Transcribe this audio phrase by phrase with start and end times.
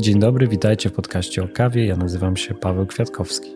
[0.00, 1.86] Dzień dobry, witajcie w podcaście o kawie.
[1.86, 3.50] Ja nazywam się Paweł Kwiatkowski.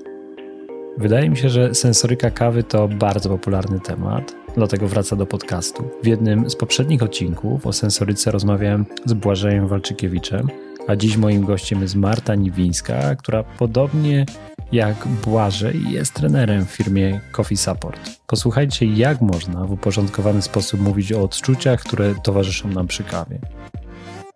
[0.99, 5.89] Wydaje mi się, że sensoryka kawy to bardzo popularny temat, dlatego wraca do podcastu.
[6.03, 10.49] W jednym z poprzednich odcinków o sensoryce rozmawiałem z Błażejem Walczykiewiczem,
[10.87, 14.27] a dziś moim gościem jest Marta Niwińska, która podobnie
[14.73, 18.11] jak Błażej jest trenerem w firmie Coffee Support.
[18.27, 23.39] Posłuchajcie, jak można w uporządkowany sposób mówić o odczuciach, które towarzyszą nam przy kawie.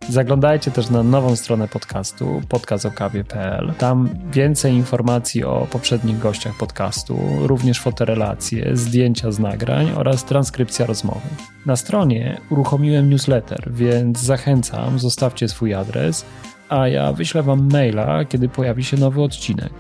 [0.08, 3.72] Zaglądajcie też na nową stronę podcastu podcastokawie.pl.
[3.78, 11.28] Tam więcej informacji o poprzednich gościach podcastu, również fotorelacje, zdjęcia z nagrań oraz transkrypcja rozmowy.
[11.66, 16.24] Na stronie uruchomiłem newsletter, więc zachęcam, zostawcie swój adres,
[16.68, 19.70] a ja wyślę wam maila, kiedy pojawi się nowy odcinek.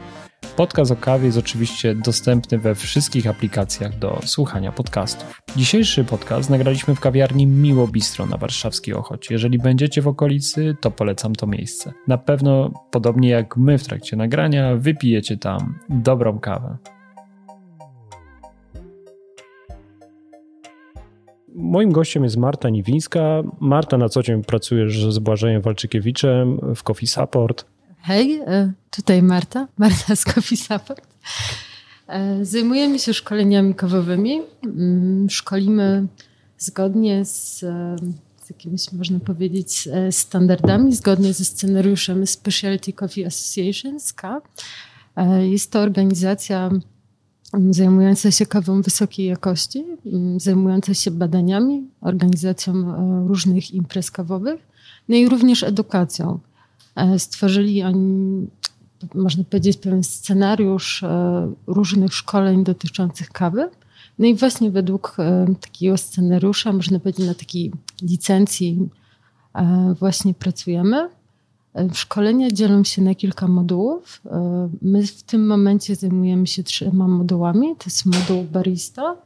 [0.56, 5.40] Podcast o kawie jest oczywiście dostępny we wszystkich aplikacjach do słuchania podcastów.
[5.56, 9.34] Dzisiejszy podcast nagraliśmy w kawiarni Miło Bistro na warszawskiej Ochocie.
[9.34, 11.92] Jeżeli będziecie w okolicy, to polecam to miejsce.
[12.08, 16.76] Na pewno, podobnie jak my w trakcie nagrania, wypijecie tam dobrą kawę.
[21.54, 23.42] Moim gościem jest Marta Niwińska.
[23.60, 27.77] Marta na co dzień pracujesz z Błażejem Walczykiewiczem w Coffee Support.
[28.08, 31.06] Hej, e, tutaj Marta, Marta z Coffee Support.
[32.06, 34.40] E, zajmujemy się szkoleniami kawowymi.
[34.64, 36.06] Mm, szkolimy
[36.58, 37.96] zgodnie z, e,
[38.44, 44.40] z jakimiś, można powiedzieć, standardami, zgodnie ze scenariuszem Specialty Coffee Association, SCA.
[45.40, 46.70] Jest to organizacja
[47.54, 52.72] mm, zajmująca się kawą wysokiej jakości, mm, zajmująca się badaniami, organizacją
[53.28, 54.60] różnych imprez kawowych,
[55.08, 56.40] no i również edukacją.
[56.98, 58.46] E, stworzyli oni,
[59.14, 63.68] można powiedzieć, pewien scenariusz e, różnych szkoleń dotyczących kawy.
[64.18, 68.88] No i właśnie według e, takiego scenariusza, można powiedzieć, na takiej licencji
[69.98, 71.08] właśnie pracujemy.
[71.92, 74.22] Szkolenia dzielą się na kilka modułów.
[74.82, 77.76] My w tym momencie zajmujemy się trzema modułami.
[77.76, 79.16] To jest moduł barista,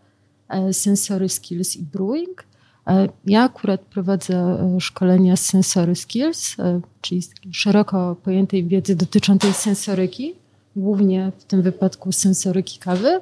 [0.73, 2.45] sensory skills i brewing.
[2.87, 7.23] E, ja akurat prowadzę e, szkolenia z sensory skills, e, czyli
[7.53, 10.35] szeroko pojętej wiedzy dotyczącej sensoryki,
[10.77, 13.21] głównie w tym wypadku sensoryki kawy.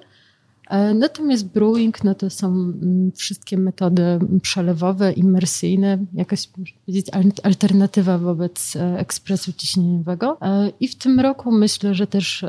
[0.95, 4.03] Natomiast brewing no to są mm, wszystkie metody
[4.43, 7.07] przelewowe, imersyjne, jakaś powiedzieć,
[7.43, 10.39] alternatywa wobec ekspresu ciśnieniowego.
[10.81, 12.45] I w tym roku myślę, że też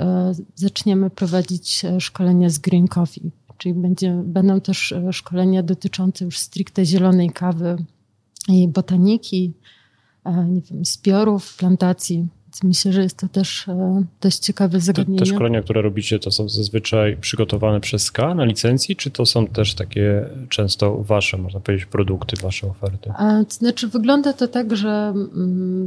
[0.55, 6.85] zaczniemy prowadzić szkolenia z green coffee czyli będzie, będą też e, szkolenia dotyczące już stricte
[6.85, 7.75] zielonej kawy
[8.49, 9.53] i botaniki,
[10.25, 12.27] e, nie wiem, zbiorów, plantacji.
[12.45, 15.19] Więc myślę, że jest to też e, dość ciekawe zagadnienie.
[15.19, 19.25] Te, te szkolenia, które robicie, to są zazwyczaj przygotowane przez SKA na licencji, czy to
[19.25, 23.11] są też takie często wasze, można powiedzieć, produkty, wasze oferty?
[23.17, 25.13] A, to znaczy, wygląda to tak, że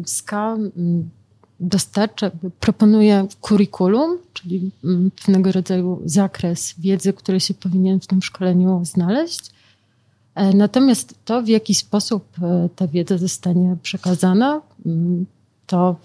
[0.07, 1.11] SKA mm,
[1.61, 8.85] dostarcza, proponuje kurikulum, czyli mm, pewnego rodzaju zakres wiedzy, który się powinien w tym szkoleniu
[8.85, 9.51] znaleźć.
[10.35, 15.27] E, natomiast to, w jaki sposób e, ta wiedza zostanie przekazana, mm,
[15.67, 15.97] to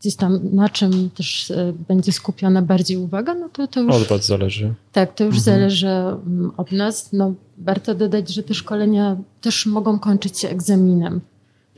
[0.00, 3.94] gdzieś tam na czym też e, będzie skupiona bardziej uwaga, no to, to już...
[3.94, 4.74] Od was zależy.
[4.92, 5.44] Tak, to już mhm.
[5.44, 7.12] zależy mm, od nas.
[7.12, 11.20] No, warto dodać, że te szkolenia też mogą kończyć się egzaminem.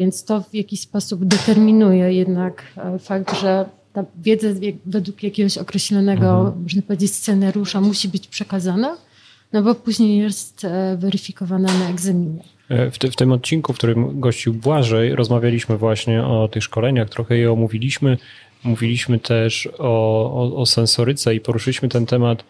[0.01, 4.49] Więc to w jakiś sposób determinuje jednak e, fakt, że ta wiedza
[4.87, 6.63] według jakiegoś określonego, mhm.
[6.63, 8.97] można powiedzieć, scenariusza musi być przekazana,
[9.53, 12.43] no bo później jest e, weryfikowana na egzaminie.
[12.69, 17.09] E, w, te, w, tym odcinku, w którym gościł Błażej, rozmawialiśmy właśnie o tych szkoleniach,
[17.09, 18.19] trochę je omówiliśmy.
[18.65, 22.45] Mówiliśmy też o, o, o sensoryce i poruszyliśmy ten temat,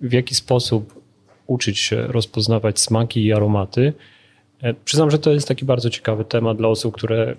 [0.00, 1.02] w jaki sposób
[1.46, 3.92] uczyć się rozpoznawać smaki i aromaty.
[4.64, 7.34] E, przyznam, że to jest taki bardzo ciekawy temat dla osób, które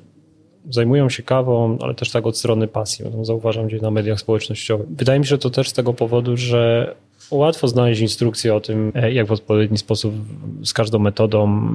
[0.69, 3.05] zajmują się kawą, ale też tak od strony pasji.
[3.21, 4.87] Zauważam gdzieś na mediach społecznościowych.
[4.89, 6.95] Wydaje mi się, że to też z tego powodu, że
[7.31, 10.15] łatwo znaleźć instrukcję o tym, e, jak w odpowiedni sposób
[10.63, 11.69] z każdą metodą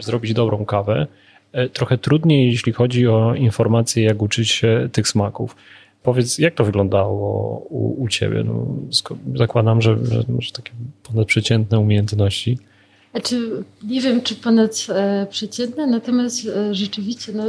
[0.00, 1.06] zrobić dobrą kawę.
[1.52, 5.56] E, trochę trudniej, jeśli chodzi o informacje, jak uczyć się tych smaków.
[6.02, 8.44] Powiedz, jak to wyglądało u, u ciebie?
[8.44, 8.66] No,
[9.34, 10.72] zakładam, że, że masz takie
[11.02, 12.58] ponadprzeciętne umiejętności.
[13.14, 17.44] Znaczy, nie wiem, czy ponad e, przeciętne, natomiast e, rzeczywiście no,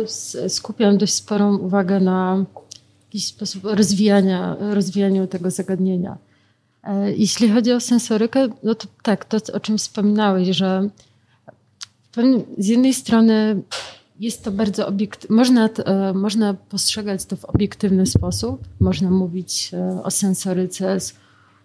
[0.47, 2.45] skupiam dość sporą uwagę na
[3.05, 6.17] jakiś sposób rozwijania, rozwijaniu tego zagadnienia.
[6.83, 10.89] E, jeśli chodzi o sensorykę, no to tak, to o czym wspominałeś, że
[12.57, 13.61] z jednej strony
[14.19, 15.69] jest to bardzo obiektywne, można,
[16.13, 19.71] można postrzegać to w obiektywny sposób, można mówić
[20.03, 21.13] o sensoryce z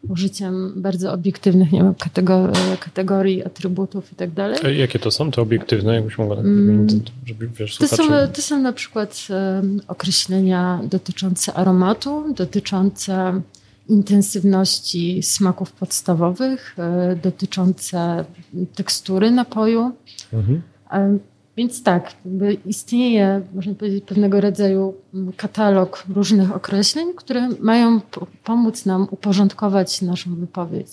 [0.09, 4.79] użyciem bardzo obiektywnych nie wiem, kategorii, kategorii atrybutów i tak dalej.
[4.79, 6.87] Jakie to są te obiektywne, jakbyś mogła tak mm,
[7.27, 8.03] żeby wiesz, to, są,
[8.33, 9.29] to są na przykład
[9.89, 13.41] określenia dotyczące aromatu, dotyczące
[13.89, 18.25] intensywności smaków podstawowych, e, dotyczące
[18.75, 19.93] tekstury napoju.
[20.33, 20.63] Mhm.
[21.61, 22.13] Więc tak,
[22.67, 24.95] istnieje, można powiedzieć, pewnego rodzaju
[25.37, 28.01] katalog różnych określeń, które mają
[28.45, 30.89] pomóc nam uporządkować naszą wypowiedź.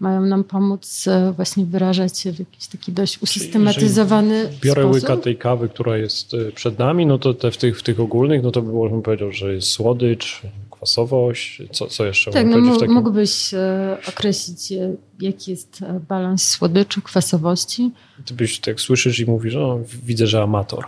[0.00, 5.02] Mają nam pomóc e, właśnie wyrażać się w jakiś taki dość usystematyzowany Czyli biorę sposób.
[5.02, 8.00] łyka tej kawy, która jest e, przed nami, no to te, w, tych, w tych
[8.00, 10.42] ogólnych, no to bym powiedział, że jest słodycz,
[10.80, 12.30] kwasowość, co, co jeszcze?
[12.30, 12.94] Tak, no takim...
[12.94, 17.90] mógłbyś e, określić, e, jaki jest e, balans słodyczy, kwasowości.
[18.24, 20.84] Ty byś tak słyszysz i mówisz, o, widzę, że amator.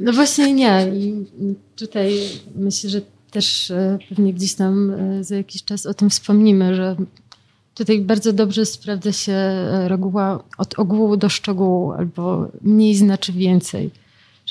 [0.00, 0.92] No właśnie nie.
[0.94, 1.24] I
[1.76, 2.18] tutaj
[2.54, 3.00] myślę, że
[3.30, 3.72] też
[4.08, 6.96] pewnie gdzieś tam za jakiś czas o tym wspomnimy, że
[7.74, 9.34] tutaj bardzo dobrze sprawdza się
[9.88, 13.90] reguła od ogółu do szczegółu, albo mniej znaczy więcej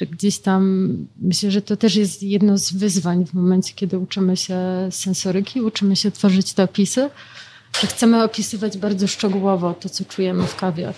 [0.01, 0.87] że gdzieś tam
[1.21, 4.57] myślę, że to też jest jedno z wyzwań w momencie, kiedy uczymy się
[4.91, 7.09] sensoryki, uczymy się tworzyć te opisy,
[7.81, 10.93] że chcemy opisywać bardzo szczegółowo to, co czujemy w kawie.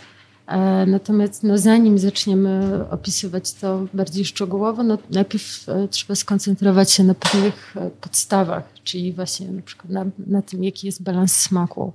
[0.48, 7.04] E, natomiast no, zanim zaczniemy opisywać to bardziej szczegółowo, no, najpierw e, trzeba skoncentrować się
[7.04, 11.94] na pewnych e, podstawach, czyli właśnie na przykład na, na tym, jaki jest balans smaku,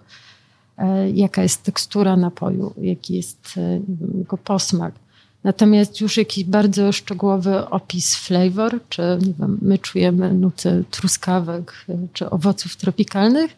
[1.15, 3.55] jaka jest tekstura napoju, jaki jest
[4.15, 4.95] jego posmak.
[5.49, 12.31] Natomiast już jakiś bardzo szczegółowy opis flavor, czy nie wiem, my czujemy nuty truskawek czy
[12.31, 13.57] owoców tropikalnych,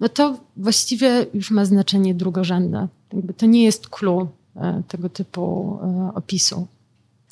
[0.00, 2.88] no to właściwie już ma znaczenie drugorzędne.
[3.12, 6.66] Jakby to nie jest clue e, tego typu e, opisu.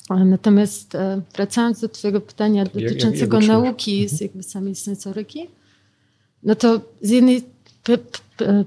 [0.09, 0.97] Natomiast
[1.35, 5.47] wracając do Twojego pytania dotyczącego jak, jak, jak nauki z jakby samej sensoryki,
[6.43, 7.41] no to z jednej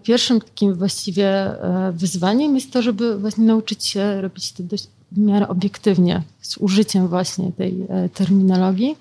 [0.03, 1.53] pierwszym takim właściwie
[1.93, 7.53] wyzwaniem jest to, żeby właśnie nauczyć się robić dość w miarę obiektywnie, z użyciem właśnie
[7.53, 8.97] tej e, terminologii.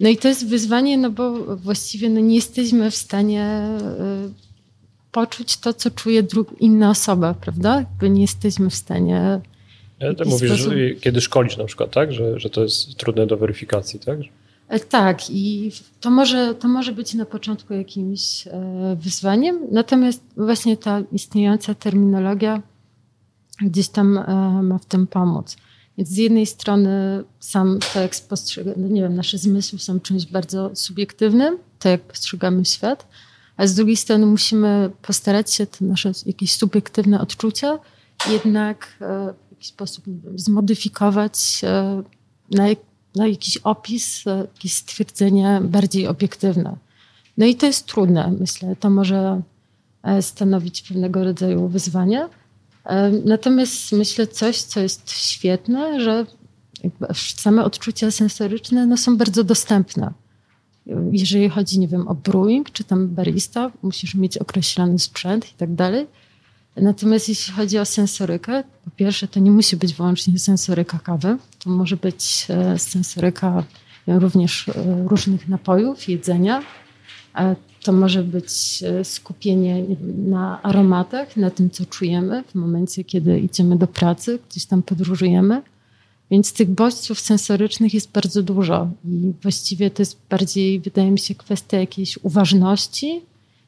[0.00, 3.78] No i to jest wyzwanie, no bo właściwie no nie jesteśmy w stanie e,
[5.12, 6.22] poczuć to, co czuje
[6.60, 7.76] inna osoba, prawda?
[7.76, 9.40] Jakby nie jesteśmy w stanie.
[10.00, 10.72] Ja to mówisz, sposób...
[10.72, 12.12] że kiedy szkolisz na przykład, tak?
[12.12, 14.18] Że, że to jest trudne do weryfikacji, tak?
[14.68, 18.48] E, tak, i to może, to może być na początku jakimś
[18.96, 22.62] wyzwaniem, natomiast właśnie ta istniejąca terminologia
[23.62, 24.22] gdzieś tam e,
[24.62, 25.56] ma w tym pomóc.
[25.98, 30.70] Więc z jednej strony sam tekst postrzega, no nie wiem, nasze zmysły są czymś bardzo
[30.74, 33.06] subiektywnym, to jak postrzegamy świat,
[33.56, 37.78] a z drugiej strony musimy postarać się te nasze jakieś subiektywne odczucia
[38.30, 42.02] jednak e, w jakiś sposób wiem, zmodyfikować e,
[42.50, 42.64] na,
[43.14, 46.76] na jakiś opis, jakieś stwierdzenie bardziej obiektywne.
[47.38, 48.76] No i to jest trudne, myślę.
[48.76, 49.42] To może
[50.20, 52.28] stanowić pewnego rodzaju wyzwanie.
[53.24, 56.26] Natomiast myślę coś, co jest świetne, że
[57.14, 60.12] same odczucia sensoryczne no, są bardzo dostępne.
[61.12, 65.74] Jeżeli chodzi, nie wiem, o brewing, czy tam barista, musisz mieć określony sprzęt i tak
[65.74, 66.06] dalej.
[66.76, 71.36] Natomiast jeśli chodzi o sensorykę, po pierwsze, to nie musi być wyłącznie sensoryka kawy.
[71.58, 73.64] To może być e, sensoryka
[74.06, 74.72] również e,
[75.08, 76.62] różnych napojów, jedzenia.
[77.82, 79.84] To może być e, skupienie
[80.26, 85.62] na aromatach, na tym, co czujemy w momencie, kiedy idziemy do pracy, gdzieś tam podróżujemy.
[86.30, 91.34] Więc tych bodźców sensorycznych jest bardzo dużo i właściwie to jest bardziej, wydaje mi się,
[91.34, 93.20] kwestia jakiejś uważności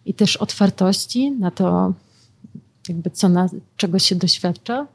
[0.06, 1.92] i też otwartości na to,
[2.88, 4.86] jakby co na, czego się doświadcza.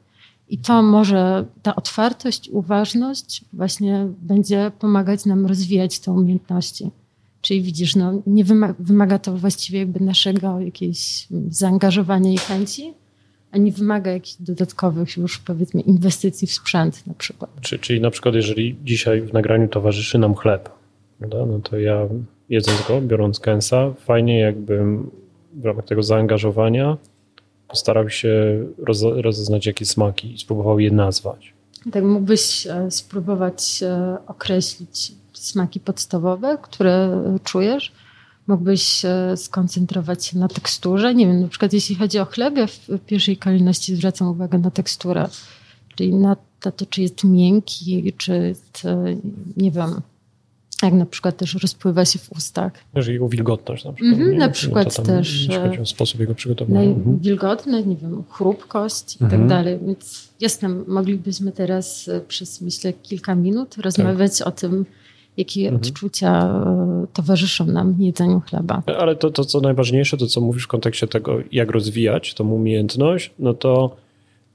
[0.48, 6.90] I to może, ta otwartość, uważność właśnie będzie pomagać nam rozwijać te umiejętności.
[7.48, 8.44] Czyli widzisz, no, nie
[8.78, 12.94] wymaga, to właściwie jakby naszego jakiegoś zaangażowania i chęci,
[13.50, 17.50] a nie wymaga jakichś dodatkowych już powiedzmy inwestycji w sprzęt na przykład.
[17.60, 20.70] Czyli, czyli na przykład jeżeli dzisiaj w nagraniu towarzyszy nam chleb,
[21.18, 21.46] prawda?
[21.46, 22.08] no to ja
[22.48, 25.10] jedząc go, biorąc kęsa, fajnie jakbym
[25.52, 26.96] w ramach tego zaangażowania
[27.74, 28.64] starał się
[29.00, 31.54] rozeznać jakieś smaki i spróbował je nazwać.
[31.92, 37.92] Tak, mógłbyś e, spróbować e, określić smaki podstawowe, które czujesz.
[38.46, 39.02] Mógłbyś
[39.36, 41.14] skoncentrować się na teksturze.
[41.14, 44.70] Nie wiem, na przykład jeśli chodzi o chleb, ja w pierwszej kolejności zwracam uwagę na
[44.70, 45.28] teksturę,
[45.94, 48.82] czyli na to, czy jest miękki, czy jest,
[49.56, 50.00] nie wiem,
[50.82, 52.72] jak na przykład też rozpływa się w ustach.
[52.94, 54.20] Że jego wilgotność na przykład.
[54.20, 55.34] Mm -hmm, na przykład tam, też.
[55.34, 56.80] Jeśli chodzi o sposób jego przygotowania.
[56.80, 57.18] Mhm.
[57.18, 59.48] Wilgotność, nie wiem, chrupkość i tak mhm.
[59.48, 59.78] dalej.
[59.86, 64.48] Więc jasne, moglibyśmy teraz przez myślę kilka minut rozmawiać tak.
[64.48, 64.86] o tym,
[65.38, 65.76] jakie mhm.
[65.76, 68.82] odczucia e, towarzyszą nam jedzeniu chleba.
[68.98, 73.30] Ale to, to, co najważniejsze, to co mówisz w kontekście tego, jak rozwijać tą umiejętność,
[73.38, 73.96] no to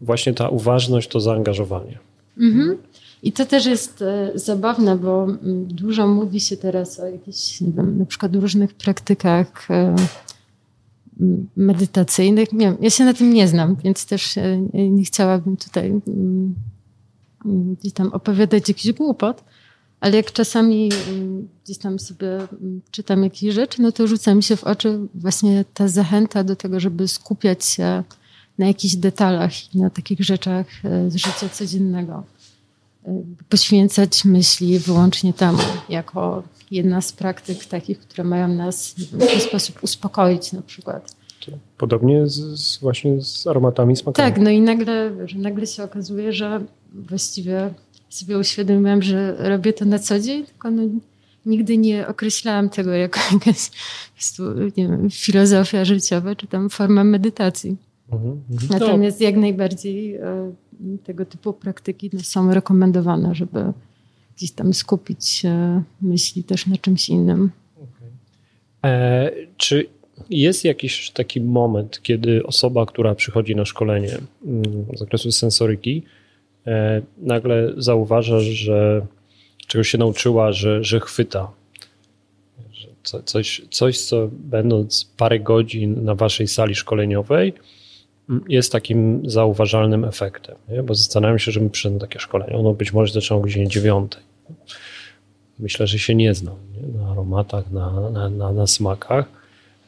[0.02, 2.00] właśnie ta uważność, to zaangażowanie.
[2.38, 2.78] Mhm.
[3.24, 7.72] I to też jest e, zabawne, bo mm, dużo mówi się teraz o jakichś, nie
[7.72, 9.96] wiem, na przykład różnych praktykach e,
[11.56, 12.54] medytacyjnych.
[12.54, 14.36] Nie ja się na tym nie znam, więc też
[14.74, 16.56] nie chciałabym tutaj mm,
[17.80, 19.44] gdzieś tam opowiadać jakiś głupot,
[20.04, 24.44] ale jak czasami mm, gdzieś tam sobie mm, czytam jakieś rzeczy, no to rzuca mi
[24.44, 28.04] się w oczy właśnie ta zachęta do tego, żeby skupiać się
[28.58, 32.24] na jakichś detalach i na takich rzeczach e, z życia codziennego.
[33.06, 39.40] E, poświęcać myśli wyłącznie temu, jako jedna z praktyk takich, które mają nas w ten
[39.40, 41.16] sposób uspokoić na przykład.
[41.78, 44.32] Podobnie z, z, właśnie z aromatami smakami.
[44.32, 46.62] Tak, no i nagle, że nagle się okazuje, że
[46.94, 47.74] właściwie
[48.14, 50.84] sobie uświadomiłam, że robię to na co dzień, tylko no,
[51.46, 53.72] nigdy nie określałam tego jako jakaś
[54.78, 57.78] nie wiem, filozofia życiowa, czy tam forma medytacji.
[58.12, 58.70] Mhm, mhm.
[58.80, 60.52] Natomiast jak najbardziej e,
[61.04, 63.74] tego typu praktyki no, są rekomendowane, żeby
[64.38, 65.44] gdzieś tam skupić
[66.02, 67.52] myśli też na czymś innym.
[67.76, 68.92] Okay.
[68.92, 69.86] E, czy
[70.30, 74.64] jest jakiś taki moment, kiedy osoba, która przychodzi na szkolenie mm,
[74.96, 76.04] z zakresu sensoryki,
[77.18, 79.06] nagle zauważa, że
[79.68, 81.52] czegoś się nauczyła, że, że chwyta.
[82.72, 82.88] Że
[83.24, 87.54] coś, coś, co będąc parę godzin na waszej sali szkoleniowej,
[88.48, 90.56] jest takim zauważalnym efektem.
[90.70, 90.84] Nie?
[90.84, 92.54] Bo zastanawiam się, że my takie szkolenie.
[92.54, 94.22] Ono być może zaczęło godzinie dziewiątej.
[95.60, 97.00] Myślę, że się nie znam nie?
[97.00, 99.43] na aromatach, na, na, na, na smakach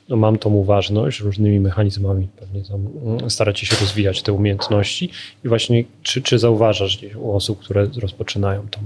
[0.09, 5.09] no mam tą uważność, różnymi mechanizmami pewnie tam mm, staracie się rozwijać te umiejętności.
[5.45, 8.79] I właśnie czy, czy zauważasz gdzieś u osób, które rozpoczynają tą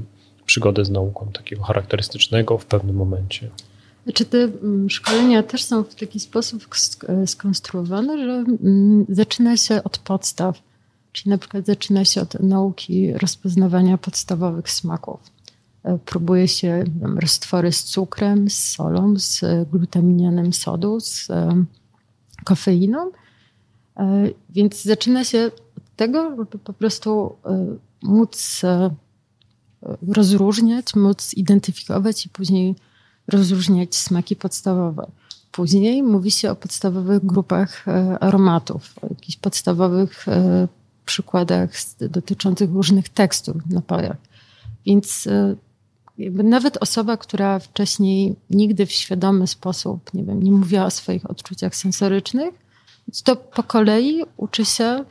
[0.46, 3.50] przygodę z nauką takiego charakterystycznego w pewnym momencie?
[4.14, 6.68] Czy te mm, szkolenia też są w taki sposób
[7.26, 8.32] skonstruowane, że
[8.64, 10.62] mm, zaczyna się od podstaw,
[11.12, 15.20] czyli na przykład zaczyna się od nauki rozpoznawania podstawowych smaków
[16.06, 21.64] próbuje się wiem, roztwory z cukrem, z solą, z glutaminianem sodu, z e,
[22.44, 23.12] kofeiną.
[23.98, 27.36] E, więc zaczyna się od tego, żeby po prostu
[28.04, 28.62] móc
[30.08, 32.76] rozróżniać, móc identyfikować i później
[33.28, 35.12] rozróżniać smaki podstawowe.
[35.52, 37.86] Później mówi się o podstawowych grupach
[38.20, 40.26] aromatów, o jakichś podstawowych
[41.06, 41.70] przykładach
[42.00, 44.18] dotyczących różnych tekstur w napojach.
[44.86, 45.28] Więc
[46.20, 51.30] jakby nawet osoba, która wcześniej nigdy w świadomy sposób, nie wiem, nie mówiła o swoich
[51.30, 52.54] odczuciach sensorycznych,
[53.24, 55.06] to po kolei uczy się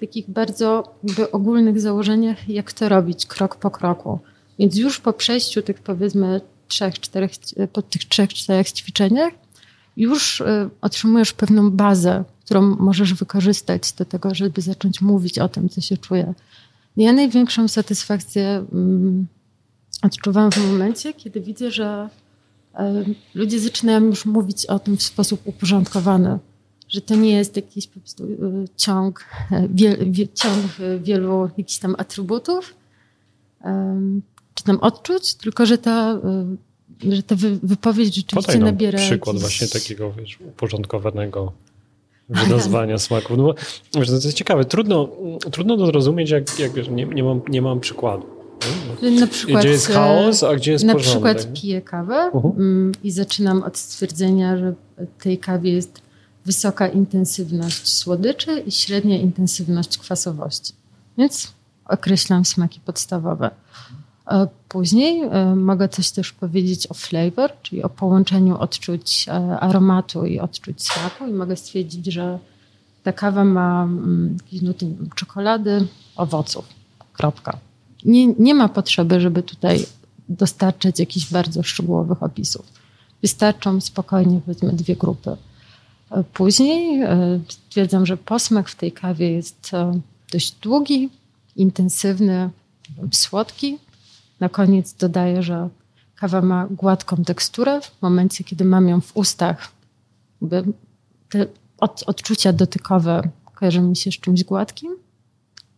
[0.00, 4.18] takich bardzo jakby ogólnych założeniach, jak to robić krok po kroku.
[4.58, 7.30] Więc już po przejściu tych powiedzmy trzech, czterech,
[7.72, 9.32] po tych trzech, czterech ćwiczeniach
[9.96, 10.44] już y,
[10.80, 15.96] otrzymujesz pewną bazę, którą możesz wykorzystać do tego, żeby zacząć mówić o tym, co się
[15.96, 16.34] czuje.
[16.96, 19.26] Ja największą satysfakcję mm,
[20.06, 22.08] odczuwam w momencie, kiedy widzę, że
[22.74, 26.38] e, ludzie zaczynają już mówić o tym w sposób uporządkowany,
[26.88, 28.28] że to nie jest jakiś po prostu e,
[28.76, 29.68] ciąg, e,
[30.06, 30.64] wie, ciąg
[31.00, 32.74] wielu jakichś tam atrybutów,
[34.54, 36.20] czy tam odczuć, tylko że ta,
[37.10, 38.98] że ta wypowiedź rzeczywiście Podaj nabiera...
[38.98, 39.40] przykład jakiś...
[39.40, 41.52] właśnie takiego wiesz, uporządkowanego
[42.28, 43.36] wynazwania smaków.
[43.38, 43.54] No,
[43.92, 44.64] to jest ciekawe.
[44.64, 45.08] Trudno,
[45.50, 48.35] trudno to zrozumieć, jak, jak nie, nie, mam, nie mam przykładu.
[49.20, 51.36] Na przykład, gdzie jest chaos, a gdzie jest Na porządek.
[51.36, 52.92] przykład piję kawę uh-huh.
[53.04, 54.74] i zaczynam od stwierdzenia, że
[55.18, 56.02] tej kawie jest
[56.44, 60.72] wysoka intensywność słodyczy i średnia intensywność kwasowości.
[61.18, 61.52] Więc
[61.84, 63.50] określam smaki podstawowe.
[64.68, 70.40] Później e, mogę coś też powiedzieć o flavor, czyli o połączeniu odczuć e, aromatu i
[70.40, 72.38] odczuć smaku i mogę stwierdzić, że
[73.02, 75.86] ta kawa ma mm, jakieś nuty czekolady,
[76.16, 76.64] owoców.
[77.12, 77.58] Kropka
[78.06, 79.86] nie, nie ma potrzeby, żeby tutaj
[80.28, 82.66] dostarczać jakichś bardzo szczegółowych opisów.
[83.22, 85.36] Wystarczą spokojnie, powiedzmy, dwie grupy.
[86.10, 90.00] E, później e, stwierdzam, że posmak w tej kawie jest e,
[90.32, 91.10] dość długi,
[91.56, 92.50] intensywny,
[93.12, 93.78] słodki.
[94.40, 95.68] Na koniec dodaję, że
[96.16, 97.80] kawa ma gładką teksturę.
[97.80, 99.72] W momencie, kiedy mam ją w ustach,
[101.28, 101.46] te
[102.06, 103.22] odczucia dotykowe
[103.54, 104.96] kojarzą mi się z czymś gładkim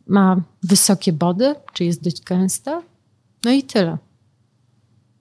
[0.08, 2.82] ma wysokie body, czy jest dość gęsta.
[3.44, 3.92] No i tyle.
[3.92, 4.00] Okay.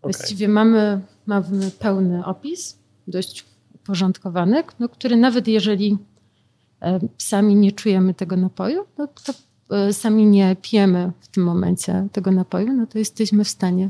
[0.02, 2.78] Właściwie mamy, mamy pełny opis,
[3.08, 5.98] dość uporządkowany, no, który nawet jeżeli
[6.82, 9.34] e, sami nie czujemy tego napoju, no to
[9.76, 13.90] e, sami nie pijemy w tym momencie tego napoju, no to jesteśmy w stanie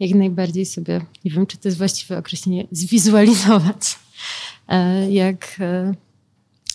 [0.00, 3.98] jak najbardziej sobie, nie wiem, czy to jest właściwe określenie, zwizualizować,
[4.68, 5.56] e, jak,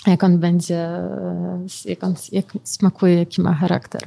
[0.07, 0.89] jak on będzie,
[1.85, 4.01] jak on jak smakuje, jaki ma charakter.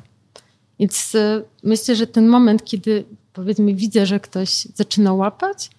[0.78, 1.16] Więc
[1.62, 5.70] myślę, że ten moment, kiedy powiedzmy widzę, że ktoś zaczyna łapać,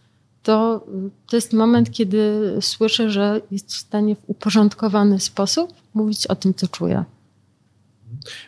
[0.44, 0.86] to,
[1.30, 6.54] to jest moment, kiedy słyszę, że jest w stanie w uporządkowany sposób mówić o tym,
[6.54, 7.04] co czuje.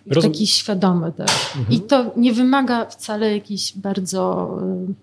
[0.05, 1.32] W taki świadomy też.
[1.58, 1.65] Mhm.
[1.70, 4.50] I to nie wymaga wcale jakichś bardzo
[4.89, 4.93] y,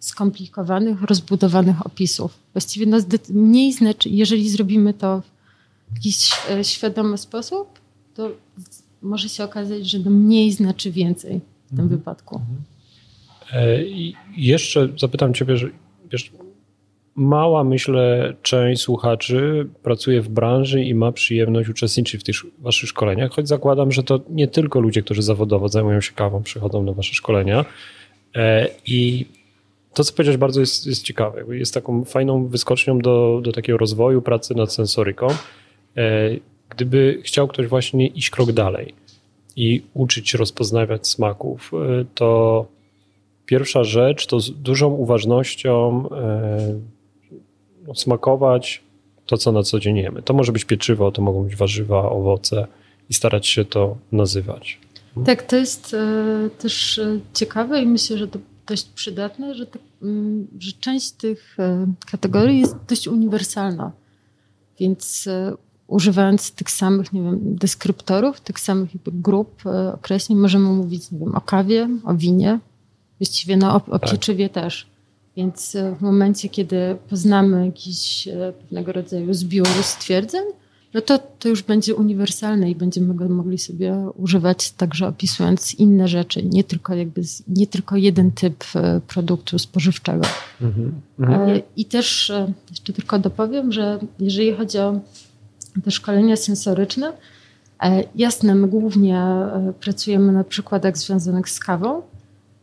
[0.00, 2.34] skomplikowanych, rozbudowanych opisów.
[2.52, 2.98] Właściwie no,
[3.30, 5.22] mniej znaczy, jeżeli zrobimy to
[5.94, 7.80] jakiś y, świadomy sposób,
[8.14, 8.30] to
[9.02, 11.88] może się okazać, że no mniej znaczy więcej w tym mhm.
[11.88, 12.36] wypadku.
[12.36, 12.62] Mhm.
[13.52, 15.68] E, I jeszcze zapytam Ciebie, że
[16.12, 16.32] wiesz,
[17.14, 23.30] mała, myślę, część słuchaczy pracuje w branży i ma przyjemność uczestniczyć w tych waszych szkoleniach,
[23.30, 27.14] choć zakładam, że to nie tylko ludzie, którzy zawodowo zajmują się kawą, przychodzą na wasze
[27.14, 27.64] szkolenia.
[28.36, 29.26] E, I
[29.94, 31.56] to, co powiedziałeś, bardzo jest, jest ciekawe.
[31.56, 35.28] Jest taką fajną wyskocznią do, do takiego rozwoju pracy nad sensoryką.
[35.96, 36.30] E,
[36.68, 38.94] gdyby chciał ktoś właśnie iść krok dalej
[39.56, 42.66] i uczyć rozpoznawać smaków, e, to
[43.46, 46.08] pierwsza rzecz to z dużą uważnością
[47.94, 48.82] smakować
[49.26, 50.22] to, co na co dzień jemy.
[50.22, 52.66] To może być pieczywo, to mogą być warzywa, owoce
[53.10, 54.78] i starać się to nazywać.
[55.24, 59.66] Tak, to jest e, też e, ciekawe i myślę, że to dość przydatne, że,
[60.02, 63.92] mm, że część tych e, kategorii jest dość uniwersalna.
[64.80, 65.28] Więc
[65.90, 69.62] używając tych samych, nie wiem, deskryptorów, tych samych grup
[69.94, 72.58] określeń, możemy mówić, nie wiem, o kawie, o winie,
[73.18, 74.10] właściwie no, o, o tak.
[74.10, 74.86] pieczywie też.
[75.36, 80.42] Więc e, w momencie, kiedy poznamy jakiś e, pewnego rodzaju zbiór stwierdzeń,
[80.94, 86.08] no to, to już będzie uniwersalne i będziemy go mogli sobie używać także opisując inne
[86.08, 90.22] rzeczy, nie tylko jakby, nie tylko jeden typ e, produktu spożywczego.
[90.60, 91.60] Mhm, mhm.
[91.76, 92.32] I też
[92.70, 95.00] jeszcze tylko dopowiem, że jeżeli chodzi o
[95.84, 97.12] te szkolenia sensoryczne,
[98.14, 99.24] jasne, my głównie
[99.80, 102.02] pracujemy na przykładach związanych z kawą,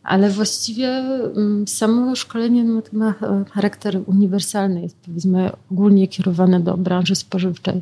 [0.03, 3.13] ale właściwie mm, samo szkolenie ma
[3.51, 7.81] charakter uniwersalny, jest powiedzmy ogólnie kierowane do branży spożywczej.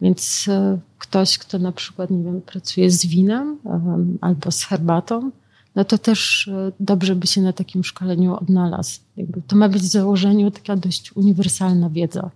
[0.00, 3.58] Więc e, ktoś, kto na przykład, nie wiem, pracuje z winem
[4.20, 5.30] albo z herbatą,
[5.76, 9.00] no to też e, dobrze by się na takim szkoleniu odnalazł.
[9.16, 12.30] Jakby to ma być w założeniu taka dość uniwersalna wiedza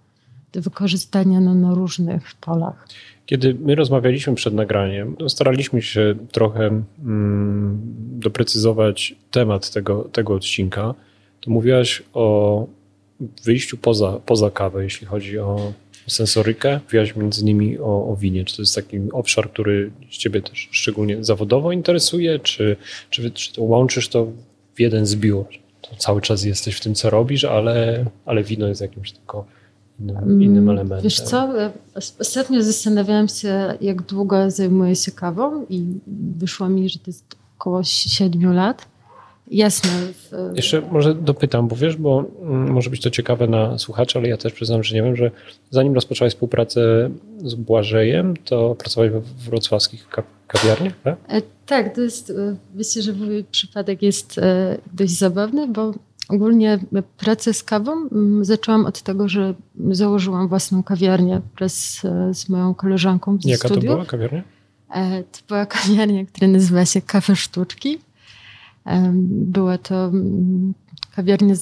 [0.60, 2.88] wykorzystania no, na różnych polach.
[3.26, 6.66] Kiedy my rozmawialiśmy przed nagraniem, staraliśmy się trochę
[7.04, 7.80] mm,
[8.20, 10.94] doprecyzować temat tego, tego odcinka.
[11.40, 12.66] To mówiłaś o
[13.44, 15.72] wyjściu poza, poza kawę, jeśli chodzi o
[16.06, 16.80] sensorykę.
[16.84, 18.44] Mówiłaś między innymi o, o winie.
[18.44, 22.38] Czy to jest taki obszar, który Ciebie też szczególnie zawodowo interesuje?
[22.38, 22.76] Czy,
[23.10, 24.26] czy, czy to łączysz to
[24.74, 25.46] w jeden zbiór?
[25.80, 29.46] To cały czas jesteś w tym, co robisz, ale, ale wino jest jakimś tylko
[30.00, 31.02] innym, innym elementem.
[31.02, 31.48] Wiesz co,
[32.20, 35.84] ostatnio zastanawiałam się, jak długo zajmuję się kawą i
[36.38, 38.86] wyszło mi, że to jest około 7 lat.
[39.50, 39.90] Jasne.
[40.12, 40.56] W...
[40.56, 44.36] Jeszcze może dopytam, bo wiesz, bo mm, może być to ciekawe na słuchaczy, ale ja
[44.36, 45.30] też przyznam, że nie wiem, że
[45.70, 47.10] zanim rozpoczęłaś współpracę
[47.44, 50.08] z Błażejem, to pracowałeś we wrocławskich
[50.46, 51.18] kawiarniach, tak?
[51.28, 55.92] E, tak, to jest, e, myślę, że mój przypadek jest e, dość zabawny, bo
[56.28, 56.78] Ogólnie
[57.16, 59.54] pracę z kawą mm, zaczęłam od tego, że
[59.90, 62.00] założyłam własną kawiarnię wraz
[62.32, 63.84] z moją koleżanką z Jaka studiów.
[63.84, 64.42] to była kawiarnia?
[64.90, 67.98] E, to była kawiarnia, która nazywa się Kafe Sztuczki.
[69.28, 70.74] Była to mm,
[71.16, 71.54] kawiarnia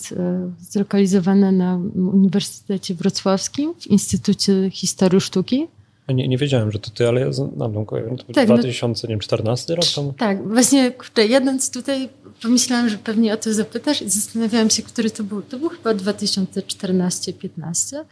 [0.59, 5.69] zlokalizowana na Uniwersytecie Wrocławskim w Instytucie Historii Sztuki.
[6.09, 7.87] Nie, nie wiedziałem, że to ty, ale ja znam tą.
[7.87, 7.97] To
[8.33, 9.85] tak, 2014 no, rok?
[10.17, 12.09] Tak, właśnie kurczę, jadąc tutaj
[12.43, 15.43] pomyślałam, że pewnie o to zapytasz i zastanawiałam się, który to był.
[15.43, 18.05] To był chyba 2014-15,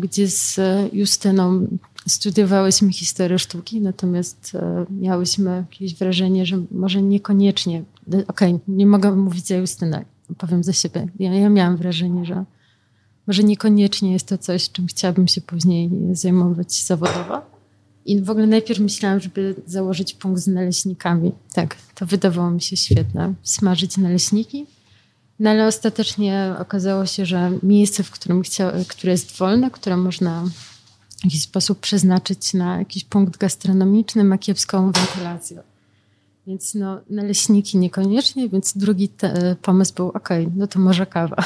[0.00, 0.60] gdzie z
[0.92, 1.66] Justyną
[2.06, 9.16] studiowałyśmy historię sztuki, natomiast e, miałyśmy jakieś wrażenie, że może niekoniecznie, okej, okay, nie mogę
[9.16, 10.04] mówić za Justynę,
[10.38, 11.08] powiem za siebie.
[11.18, 12.44] Ja, ja miałam wrażenie, że
[13.26, 17.42] może niekoniecznie jest to coś, czym chciałabym się później zajmować zawodowo.
[18.06, 21.32] I w ogóle najpierw myślałam, żeby założyć punkt z naleśnikami.
[21.52, 23.34] Tak, to wydawało mi się świetne.
[23.42, 24.66] Smażyć naleśniki.
[25.38, 30.44] No ale ostatecznie okazało się, że miejsce, w którym chcia, które jest wolne, które można
[31.20, 35.62] w jakiś sposób przeznaczyć na jakiś punkt gastronomiczny, ma kiepską wentylację.
[36.46, 41.36] Więc no, naleśniki niekoniecznie, więc drugi te, pomysł był, ok, no to może kawa.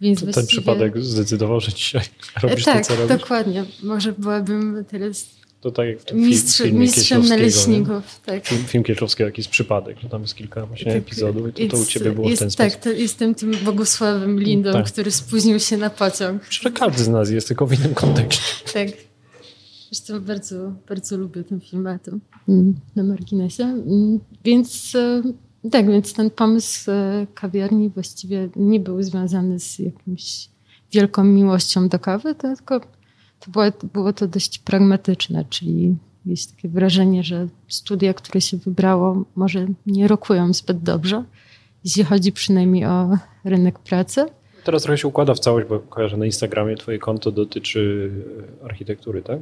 [0.00, 0.46] Więc właściwie...
[0.46, 2.02] Ten przypadek zdecydował, że dzisiaj
[2.42, 3.08] robisz tak, to, co robisz?
[3.08, 3.64] Tak, dokładnie.
[3.82, 5.26] Może byłabym teraz
[5.60, 8.20] To tak jak w tym Mistrz, filmie Mistrzem naleśników.
[8.26, 8.46] Tak.
[8.46, 11.82] Film, film Kieślowskiego, jakiś przypadek, że tam jest kilka właśnie tak, epizodów i to, to
[11.82, 12.92] u ciebie było jest, w ten tak, sposób.
[12.92, 14.86] Tak, jestem tym Bogusławem Lindą, tak.
[14.86, 16.42] który spóźnił się na pociąg.
[16.50, 18.42] Że każdy z nas jest, tylko w innym kontekście.
[18.72, 18.88] Tak.
[19.90, 22.12] Zresztą bardzo, bardzo lubię ten film, a to
[22.48, 23.64] mm, na marginesie.
[23.64, 25.22] Mm, więc e,
[25.70, 30.48] tak, więc ten pomysł e, kawiarni właściwie nie był związany z jakimś
[30.92, 32.80] wielką miłością do kawy, tylko
[33.40, 39.24] to było, było to dość pragmatyczne, czyli jest takie wrażenie, że studia, które się wybrało,
[39.36, 41.24] może nie rokują zbyt dobrze,
[41.84, 44.26] jeśli chodzi przynajmniej o rynek pracy.
[44.64, 48.10] Teraz trochę się układa w całość, bo kojarzę na Instagramie twoje konto dotyczy
[48.64, 49.38] architektury, tak?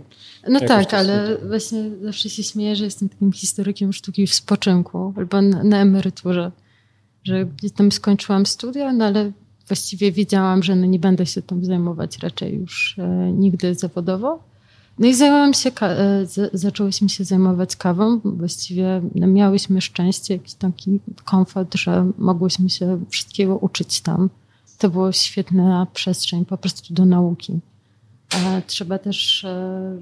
[0.48, 5.14] No Jak tak, ale właśnie zawsze się śmieję, że jestem takim historykiem sztuki w spoczynku
[5.16, 6.52] albo na, emeryturze.
[7.24, 9.32] Że gdzieś tam skończyłam studia, no ale
[9.68, 14.42] właściwie wiedziałam, że no nie będę się tym zajmować raczej już e, nigdy zawodowo.
[14.98, 18.20] No i zajęłam się, e, zaczęłyśmy się zajmować kawą.
[18.24, 24.30] Właściwie no, miałyśmy szczęście, jakiś taki komfort, że mogłyśmy się wszystkiego uczyć tam.
[24.78, 27.60] To była świetna przestrzeń po prostu do nauki.
[28.30, 29.96] A trzeba też e,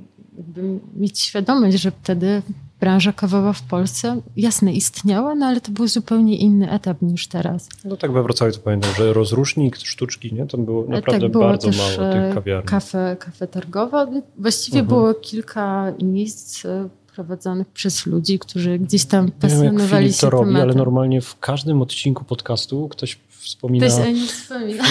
[0.97, 2.43] mieć świadomość, że wtedy
[2.81, 7.69] branża kawowa w Polsce, jasne, istniała, no ale to był zupełnie inny etap niż teraz.
[7.85, 10.47] No tak we Wrocławiu to pamiętam, że rozrusznik, sztuczki, nie?
[10.47, 12.69] Tam było tak, naprawdę tak, było bardzo mało tych e, kawiarni.
[12.69, 14.23] Kafe, kafe targowe.
[14.39, 14.87] Właściwie mhm.
[14.87, 20.69] było kilka miejsc e, prowadzonych przez ludzi, którzy gdzieś tam pasjonowali się to robi, tematem.
[20.69, 23.87] ale normalnie w każdym odcinku podcastu ktoś wspomina...
[23.87, 24.85] Ktoś nie wspomina.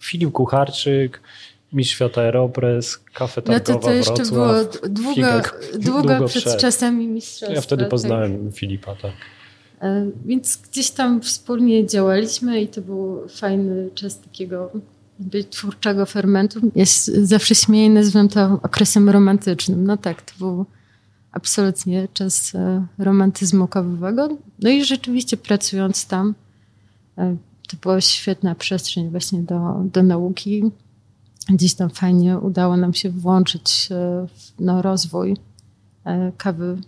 [0.00, 1.20] Filip Kucharczyk,
[1.72, 5.26] Mistrz Świata Aeropress, kafe targowa No to, to jeszcze Wrocław, było długo,
[5.74, 7.54] długo, długo przed, przed czasami mistrzostwa.
[7.54, 7.90] Ja wtedy tak.
[7.90, 8.58] poznałem tak.
[8.58, 9.12] Filipa, tak.
[9.82, 14.70] E, więc gdzieś tam wspólnie działaliśmy i to był fajny czas takiego
[15.50, 16.60] twórczego fermentu.
[16.74, 16.84] Ja
[17.22, 19.86] zawsze śmieję, nazywam to okresem romantycznym.
[19.86, 20.66] No tak, to był
[21.32, 24.28] absolutnie czas e, romantyzmu kawowego.
[24.58, 26.34] No i rzeczywiście pracując tam,
[27.18, 27.36] e,
[27.68, 30.62] to była świetna przestrzeń właśnie do, do nauki
[31.48, 35.36] gdzieś tam fajnie udało nam się włączyć e, w no, rozwój
[36.04, 36.78] e, kawy.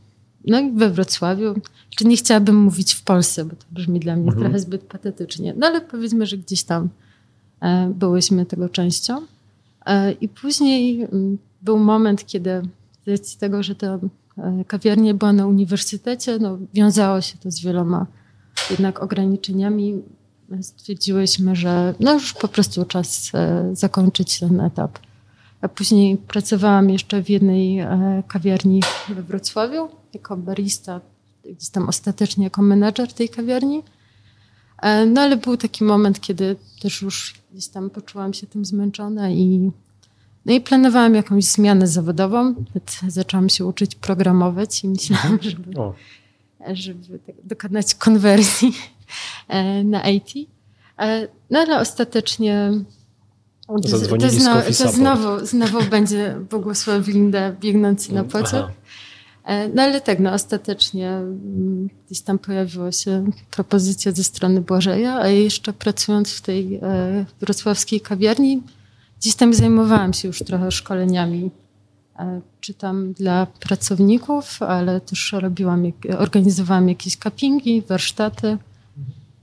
[0.46, 1.54] No i we Wrocławiu.
[1.90, 4.42] Czy nie chciałabym mówić w Polsce, bo to brzmi dla mnie mhm.
[4.42, 5.54] trochę zbyt patetycznie.
[5.56, 6.88] No ale powiedzmy, że gdzieś tam
[7.60, 9.20] e, byłyśmy tego częścią.
[10.20, 12.62] I później mm, był moment, kiedy
[13.06, 13.98] z racji tego, że ta
[14.66, 18.06] kawiarnia była na uniwersytecie, no, wiązało się to z wieloma
[18.70, 20.02] jednak ograniczeniami
[20.62, 24.98] stwierdziłyśmy, że no już po prostu czas e, zakończyć ten etap.
[25.60, 31.00] A później pracowałam jeszcze w jednej e, kawiarni we Wrocławiu jako barista,
[31.44, 33.82] gdzieś tam ostatecznie jako menedżer tej kawiarni.
[34.82, 39.30] E, no ale był taki moment, kiedy też już gdzieś tam poczułam się tym zmęczona
[39.30, 39.70] i,
[40.46, 42.54] no i planowałam jakąś zmianę zawodową.
[43.08, 45.72] Zaczęłam się uczyć programować i myślałam, żeby,
[46.72, 48.72] żeby tak dokonać konwersji
[49.84, 50.48] na IT.
[51.00, 52.72] E, no ale ostatecznie
[53.66, 58.70] to, to, znowu, to znowu, znowu będzie Bogusław Linda biegnący na pociąg.
[59.44, 65.14] E, no ale tak, no ostatecznie mm, gdzieś tam pojawiła się propozycja ze strony Błażeja,
[65.14, 66.80] a jeszcze pracując w tej
[67.40, 68.62] wrocławskiej kawiarni,
[69.20, 71.50] gdzieś tam zajmowałam się już trochę szkoleniami
[72.60, 78.58] czy tam dla pracowników, ale też robiłam, organizowałam jakieś cuppingi, warsztaty.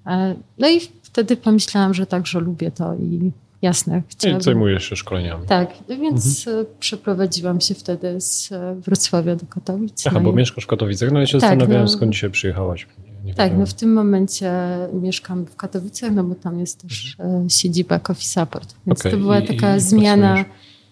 [0.08, 4.02] E, no i wtedy pomyślałam, że także lubię to i jasne.
[4.08, 4.41] Chciałabym...
[4.41, 5.48] I zajmujesz się szkoleniami.
[5.48, 6.65] Tak, więc mhm.
[6.80, 10.08] przeprowadziłam się wtedy z Wrocławia do Katowic.
[10.08, 10.36] Aha, no bo i...
[10.36, 12.88] mieszkasz w Katowicach, no i się tak, zastanawiałem, no, skąd dzisiaj przyjechałaś.
[13.26, 14.52] Nie tak, no w tym momencie
[14.93, 17.50] mieszkam w Katowicach, no bo tam jest też mhm.
[17.50, 18.76] siedziba Coffee Support.
[18.88, 19.12] Więc okay.
[19.12, 20.46] to była taka I, zmiana,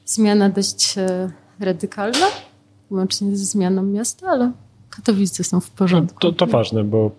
[0.06, 0.96] zmiana dość
[1.60, 2.28] radykalna,
[2.92, 4.52] łącznie ze zmianą miasta, ale
[4.90, 6.20] Katowice są w porządku.
[6.24, 7.12] No, to, to ważne, bo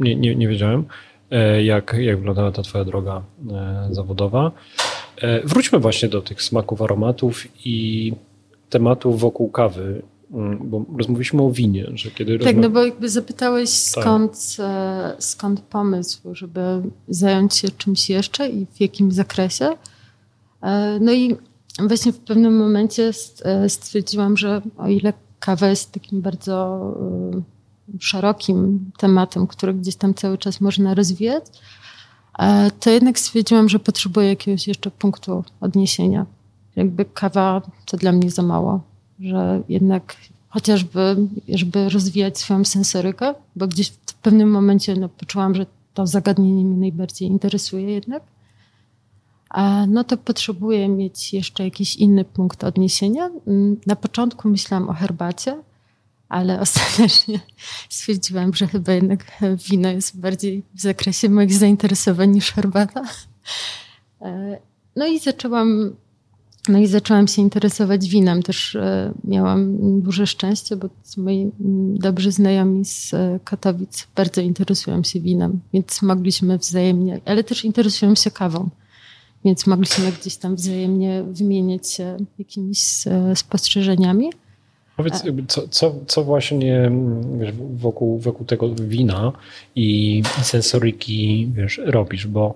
[0.00, 0.84] nie, nie, nie wiedziałem.
[1.30, 4.52] E, jak, jak wyglądała ta twoja droga e, zawodowa.
[5.16, 8.12] E, wróćmy właśnie do tych smaków, aromatów i
[8.70, 12.38] tematów wokół kawy, mm, bo rozmawialiśmy o winie, że kiedy...
[12.38, 14.04] Tak, no bo jakby zapytałeś tak.
[14.04, 15.22] skąd, tak.
[15.22, 16.60] skąd pomysł, żeby
[17.08, 19.70] zająć się czymś jeszcze i w jakim zakresie.
[21.00, 21.36] No i
[21.78, 23.10] właśnie w pewnym momencie
[23.68, 26.80] stwierdziłam, że o ile kawa jest takim bardzo
[28.00, 31.44] szerokim tematem, który gdzieś tam cały czas można rozwijać,
[32.38, 36.26] e, to jednak stwierdziłam, że potrzebuję jakiegoś jeszcze punktu odniesienia.
[36.76, 38.80] Jakby kawa to dla mnie za mało,
[39.20, 40.16] że jednak
[40.48, 41.16] chociażby,
[41.48, 46.76] żeby rozwijać swoją sensorykę, bo gdzieś w pewnym momencie no, poczułam, że to zagadnienie mnie
[46.76, 48.22] najbardziej interesuje jednak.
[49.88, 53.30] no to potrzebuję mieć jeszcze jakiś inny punkt odniesienia.
[53.46, 55.56] Mm, na początku myślałam o herbacie,
[56.28, 57.40] ale ostatecznie
[57.88, 59.24] stwierdziłam, że chyba jednak
[59.70, 63.02] wino jest bardziej w zakresie moich zainteresowań niż herbata.
[64.22, 64.58] E,
[64.96, 65.96] no i zaczęłam,
[66.68, 68.42] no i zaczęłam się interesować winem.
[68.42, 71.50] Też e, miałam duże szczęście, bo moi
[71.94, 78.14] dobrzy znajomi z e, Katowic bardzo interesują się winem, więc mogliśmy wzajemnie, ale też interesują
[78.14, 78.70] się kawą
[79.44, 84.30] więc mogliśmy gdzieś tam wzajemnie wymieniać się jakimiś spostrzeżeniami.
[84.96, 86.90] Powiedz, co, co, co właśnie
[87.38, 89.32] wiesz, wokół, wokół tego wina
[89.74, 92.54] i, sensoryki wiesz, robisz, bo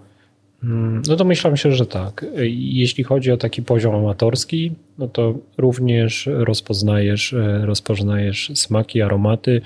[0.65, 2.27] mm, no to myślałem się, że tak.
[2.53, 9.61] Jeśli chodzi o taki poziom amatorski, no to również rozpoznajesz, e, rozpoznajesz smaki, aromaty.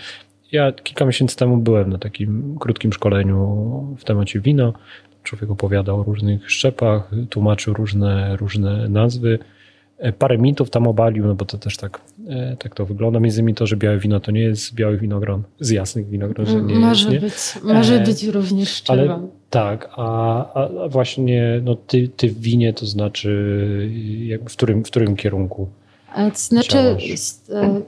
[0.53, 4.73] Ja kilka miesięcy temu byłem na takim krótkim szkoleniu w temacie wina.
[5.23, 9.39] Człowiek opowiadał o różnych szczepach, tłumaczył różne, różne nazwy.
[9.99, 13.21] E, parę mitów tam obalił, no bo to też tak, e, tak to wygląda.
[13.21, 16.63] Między innymi to, że białe wino to nie jest białych winogron, z jasnych winogron, że
[16.63, 17.61] nie może jest, nie?
[17.61, 19.03] Być, może e, być również szczerą.
[19.03, 23.31] Ale tak, a, a właśnie no, ty, ty w winie to znaczy
[24.49, 25.69] w, którym, w którym kierunku?
[26.15, 26.97] A to znaczy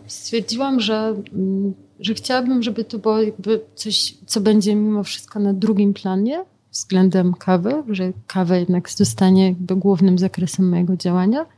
[0.07, 5.53] stwierdziłam, że, mm, że chciałabym, żeby to było jakby coś, co będzie mimo wszystko na
[5.53, 11.56] drugim planie względem kawy, że kawa jednak zostanie jakby głównym zakresem mojego działania E,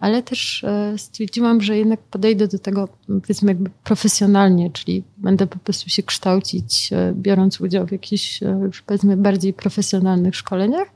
[0.00, 5.58] ale też e, stwierdziłam, że jednak podejdę do tego powiedzmy jakby profesjonalnie, czyli będę po
[5.58, 8.40] prostu się kształcić, e, biorąc udział w jakichś
[8.86, 10.88] powiedzmy bardziej profesjonalnych szkoleniach,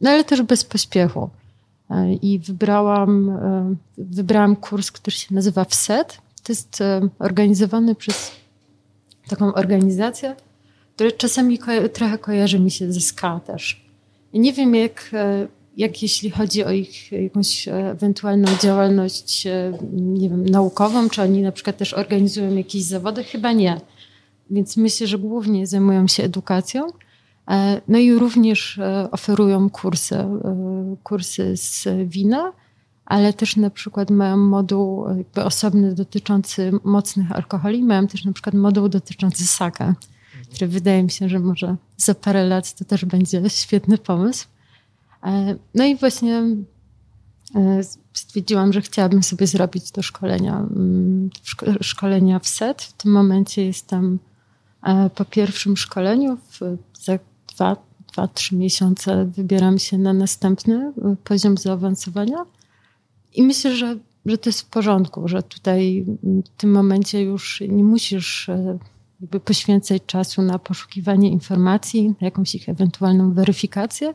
[0.00, 1.30] no ale też bez pośpiechu.
[2.22, 3.38] I wybrałam,
[3.98, 6.18] wybrałam kurs, który się nazywa WSET.
[6.42, 6.78] To jest
[7.18, 8.32] organizowany przez
[9.28, 10.36] taką organizację,
[10.94, 11.58] która czasami
[11.92, 13.84] trochę kojarzy mi się ze SKA też.
[14.32, 15.10] I nie wiem, jak
[15.80, 21.52] jak jeśli chodzi o ich jakąś ewentualną działalność, e, nie wiem, naukową, czy oni na
[21.52, 23.24] przykład też organizują jakieś zawody?
[23.24, 23.80] Chyba nie.
[24.50, 26.86] Więc myślę, że głównie zajmują się edukacją.
[27.50, 30.24] E, no i również e, oferują kursy,
[31.02, 32.52] kursy z wina,
[33.06, 38.88] ale też na przykład mają moduł osobny dotyczący mocnych alkoholi, mają też na przykład moduł
[38.88, 39.94] dotyczący saka,
[40.50, 44.46] który wydaje mi się, że może za parę lat to też będzie świetny pomysł.
[45.24, 46.42] E, no i właśnie
[47.54, 47.80] e,
[48.12, 51.30] stwierdziłam, że chciałabym sobie zrobić to szkolenia, mm,
[51.80, 52.82] szkolenia w set.
[52.82, 54.18] W tym momencie jestem
[54.82, 56.38] e, po pierwszym szkoleniu.
[57.02, 57.18] Za
[57.54, 57.76] dwa,
[58.12, 60.92] dwa, trzy miesiące wybieram się na następny
[61.24, 62.44] poziom zaawansowania.
[63.34, 67.84] I myślę, że, że to jest w porządku, że tutaj w tym momencie już nie
[67.84, 68.50] musisz
[69.20, 74.14] jakby poświęcać czasu na poszukiwanie informacji, na jakąś ich ewentualną weryfikację,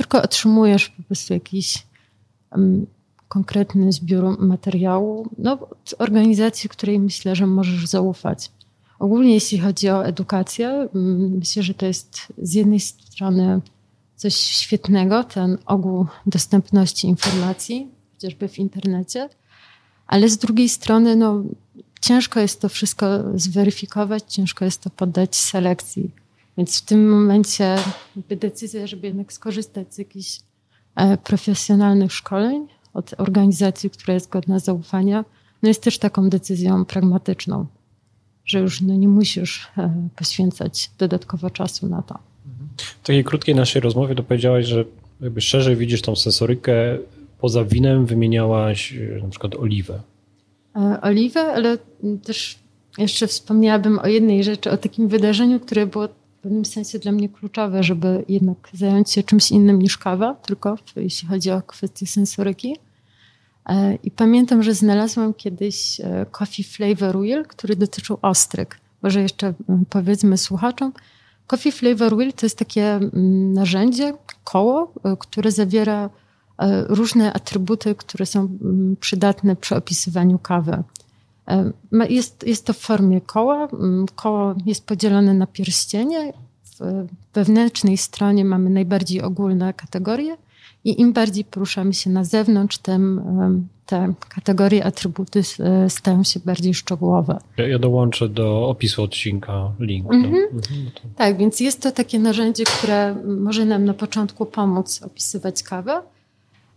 [0.00, 1.86] tylko otrzymujesz po prostu jakiś
[2.52, 2.86] um,
[3.28, 8.50] konkretny zbiór materiału no, od organizacji, której myślę, że możesz zaufać.
[8.98, 10.88] Ogólnie jeśli chodzi o edukację,
[11.38, 13.60] myślę, że to jest z jednej strony
[14.16, 19.28] coś świetnego, ten ogół dostępności informacji, chociażby w internecie,
[20.06, 21.42] ale z drugiej strony no,
[22.00, 26.10] ciężko jest to wszystko zweryfikować, ciężko jest to poddać selekcji.
[26.60, 27.76] Więc w tym momencie
[28.28, 30.40] decyzja, żeby jednak skorzystać z jakichś
[30.96, 35.24] e, profesjonalnych szkoleń od organizacji, która jest godna zaufania,
[35.62, 37.66] no jest też taką decyzją pragmatyczną,
[38.44, 42.18] że już no nie musisz e, poświęcać dodatkowo czasu na to.
[42.76, 44.84] W takiej krótkiej naszej rozmowie to powiedziałaś, że
[45.20, 46.98] jakby szerzej widzisz tą sensorykę,
[47.38, 50.00] poza winem wymieniałaś e, na przykład oliwę.
[51.02, 51.78] Oliwę, ale
[52.24, 52.58] też
[52.98, 56.08] jeszcze wspomniałabym o jednej rzeczy, o takim wydarzeniu, które było
[56.40, 60.78] w pewnym sensie dla mnie kluczowe, żeby jednak zająć się czymś innym niż kawa, tylko
[60.96, 62.76] jeśli chodzi o kwestie sensoryki.
[63.66, 68.78] E, I pamiętam, że znalazłam kiedyś e, coffee flavor wheel, który dotyczył ostryg.
[69.02, 69.54] Może jeszcze
[69.90, 70.92] powiedzmy słuchaczom.
[71.46, 73.00] Coffee flavor wheel to jest takie
[73.54, 76.10] narzędzie, koło, e, które zawiera
[76.88, 78.58] różne atrybuty, które są
[79.00, 80.82] przydatne przy opisywaniu kawy.
[82.08, 83.68] Jest, jest to w formie koła.
[83.72, 86.32] Mm, koło jest podzielone na pierścienie.
[86.80, 90.36] W wewnętrznej stronie mamy najbardziej ogólne kategorie
[90.84, 93.20] i im bardziej poruszamy się na zewnątrz, tym
[93.86, 97.38] te kategorie, atrybuty e, stają się bardziej szczegółowe.
[97.56, 100.12] Ja, dołączę do opisu odcinka link.
[100.12, 100.34] Mhm.
[100.34, 106.02] Mhm, tak, więc jest to takie narzędzie, które może nam na początku pomóc opisywać kawę,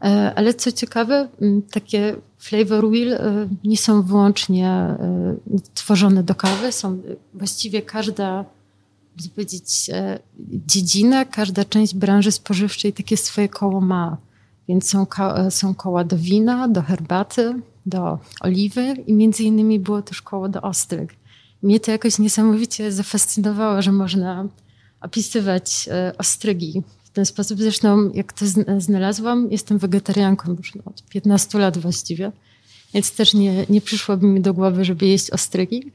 [0.04, 1.28] E, ale co ciekawe,
[1.72, 5.36] takie flavor wheel e, nie są wyłącznie e,
[5.74, 6.72] tworzone do kawy.
[6.72, 7.02] Są
[7.34, 8.46] właściwie każda,
[9.36, 10.20] powiedzieć, e,
[10.68, 14.18] dziedzina, każda część branży spożywczej takie swoje koło ma.
[14.68, 15.06] Więc są,
[15.50, 20.62] są koła do wina, do herbaty, do oliwy i między innymi było też koło do
[20.62, 21.16] ostryg.
[21.64, 24.48] Mnie to jakoś niesamowicie zafascynowało, że można
[25.02, 27.60] opisywać ostrygi w ten sposób.
[27.60, 28.46] Zresztą jak to
[28.78, 32.32] znalazłam, jestem wegetarianką już od 15 lat właściwie,
[32.94, 35.92] więc też nie, nie przyszłoby mi do głowy, żeby jeść ostrygi.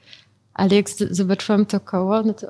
[0.54, 2.46] Ale jak zobaczyłam to koło, no to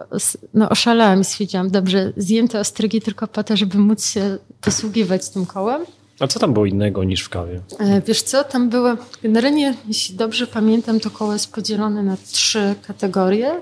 [0.54, 5.28] no oszalałam i stwierdziłam, dobrze, zjem te ostrygi tylko po to, żeby móc się posługiwać
[5.28, 5.82] tym kołem.
[6.20, 7.60] A co tam było innego niż w kawie?
[7.78, 12.74] E, wiesz co, tam było, generalnie, jeśli dobrze pamiętam, to koło jest podzielone na trzy
[12.86, 13.60] kategorie.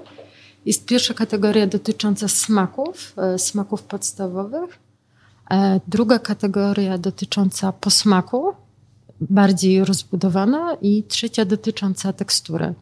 [0.66, 4.85] Jest pierwsza kategoria dotycząca smaków, e, smaków podstawowych.
[5.50, 8.54] E, druga kategoria dotycząca posmaku,
[9.20, 10.76] bardziej rozbudowana.
[10.82, 12.74] I trzecia dotycząca tekstury.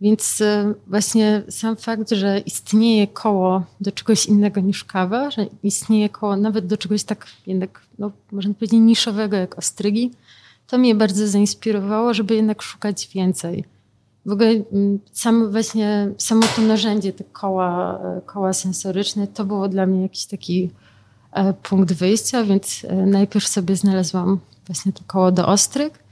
[0.00, 6.08] Więc e, właśnie sam fakt, że istnieje koło do czegoś innego niż kawa, że istnieje
[6.08, 10.10] koło nawet do czegoś tak jednak, no, można powiedzieć, niszowego jak ostrygi,
[10.66, 13.64] to mnie bardzo zainspirowało, żeby jednak szukać więcej.
[14.26, 19.68] W ogóle mm, sam właśnie, samo to narzędzie, te koła, e, koła sensoryczne, to było
[19.68, 20.70] dla mnie jakiś taki
[21.62, 26.04] punkt wyjścia, więc najpierw sobie znalazłam właśnie to koło do ostryg,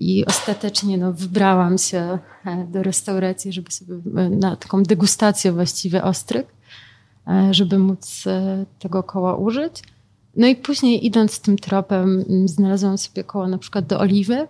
[0.00, 6.02] i ostatecznie no, wybrałam się e, do restauracji, żeby sobie e, na taką degustację właściwie
[6.02, 6.46] ostryg,
[7.28, 8.24] e, żeby móc
[8.78, 9.82] tego koła użyć.
[10.36, 14.48] No i później idąc tym tropem znalazłam sobie koło na przykład do oliwy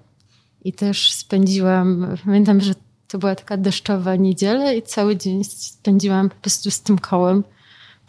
[0.64, 2.74] i też spędziłam, pamiętam, że
[3.08, 7.44] to była taka deszczowa niedziela i cały dzień spędziłam po prostu z tym kołem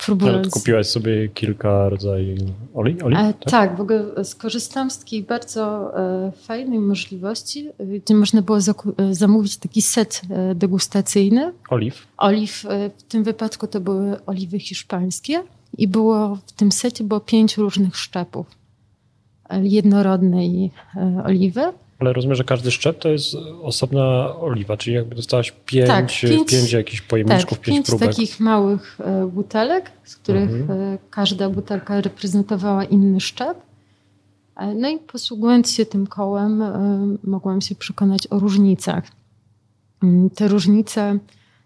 [0.05, 0.49] próbując...
[0.49, 2.39] kupiłaś sobie kilka rodzajów
[2.73, 3.01] oli?
[3.01, 3.37] oli tak?
[3.39, 3.77] tak?
[3.77, 8.61] w ogóle skorzystałam z takiej bardzo e, fajnej możliwości, e, gdzie można było e,
[9.13, 11.53] zamówić taki set e, degustacyjny.
[11.69, 12.07] Oliw?
[12.17, 15.43] Oliw, e, w tym wypadku to były oliwy hiszpańskie
[15.77, 18.45] i było w tym secie było pięć różnych szczepów
[19.61, 20.71] jednorodnej
[21.25, 21.61] oliwy.
[22.01, 26.51] Ale rozumiem, że każdy szczep to jest osobna oliwa, czyli jakby dostałaś pięć, tak, pięć,
[26.51, 28.09] pięć jakichś pojemniczków, tak, pięć, pięć próbek.
[28.09, 30.81] takich małych e, butelek, z których mhm.
[30.81, 33.57] E, każda butelka reprezentowała inny szczep.
[34.55, 36.63] E, no i posługując się tym kołem,
[37.23, 39.03] mogłam się przekonać o różnicach.
[40.03, 41.19] Mm, te różnice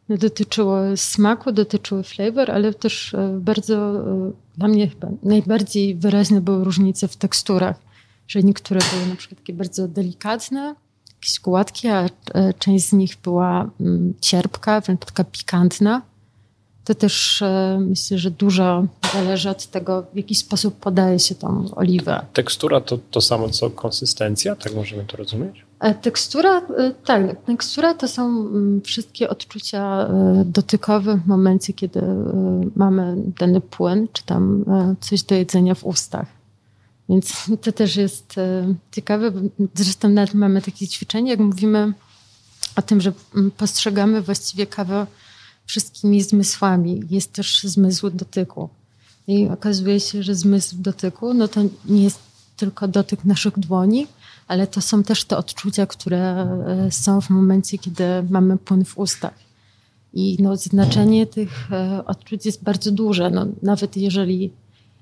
[0.10, 4.04] no, dotyczyły smaku, dotyczyły flavor, ale też bardzo,
[4.58, 7.85] dla mnie chyba najbardziej wyraźne były różnice w teksturach
[8.28, 10.76] że niektóre były na przykład takie bardzo delikatne,
[11.26, 16.02] jakieś gładkie, a e, część z nich była mm, cierpka, wręcz taka pikantna.
[16.84, 21.76] To też e, myślę, że dużo zależy od tego, w jaki sposób podaje się tą
[21.76, 22.26] oliwę.
[22.34, 25.66] Tekstura to to samo co konsystencja, tak możemy to rozumieć?
[25.80, 26.62] E, tekstura,
[27.06, 30.10] tak, tekstura to są mm, wszystkie odczucia
[30.46, 32.02] dotykowe w momencie, kiedy
[32.76, 34.66] mamy dany płyn, czy tam
[35.00, 36.35] coś do jedzenia w ustach.
[37.10, 39.32] Więc to też jest e, ciekawe.
[39.76, 41.94] Zresztą nawet mamy takie ćwiczenie, jak mówimy
[42.76, 45.08] o tym, że mm, postrzegamy właściwie kawę
[45.65, 47.02] wszystkimi zmysłami.
[47.10, 48.70] Jest też zmysł dotyku.
[49.28, 52.20] I okazuje się, że zmysł dotyku no to nie jest
[52.58, 54.08] tylko dotyk naszych dłoni,
[54.48, 58.98] ale to są też te odczucia, które e, są w momencie, kiedy mamy płyn w
[58.98, 59.34] ustach.
[60.13, 63.30] I no, znaczenie tych e, odczuć jest bardzo duże.
[63.30, 64.52] No, nawet jeżeli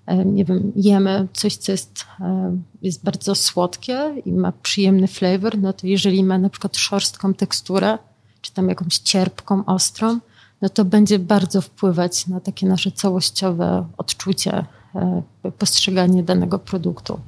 [0.08, 5.74] nie wiem, jemy coś, co jest, e, jest bardzo słodkie i ma przyjemny flavor, no
[5.74, 7.98] to jeżeli ma na przykład szorstką teksturę,
[8.42, 10.20] czy tam jakąś cierpką, ostrą,
[10.62, 15.22] no to będzie bardzo wpływać na takie nasze całościowe odczucie, e,
[15.58, 17.20] postrzeganie danego produktu.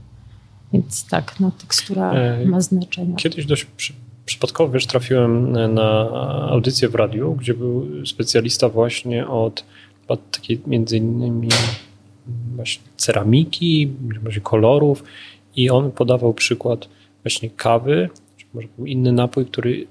[0.73, 2.13] Więc tak, no, tekstura
[2.45, 3.15] ma znaczenie.
[3.15, 3.93] Kiedyś dość przy,
[4.25, 6.09] przypadkowo, wiesz, trafiłem na
[6.49, 9.63] audycję w radiu, gdzie był specjalista właśnie od,
[10.07, 11.49] od takiej między innymi
[12.55, 13.91] właśnie ceramiki,
[14.23, 15.03] może kolorów
[15.55, 16.89] i on podawał przykład
[17.23, 19.87] właśnie kawy, czy może inny napój, który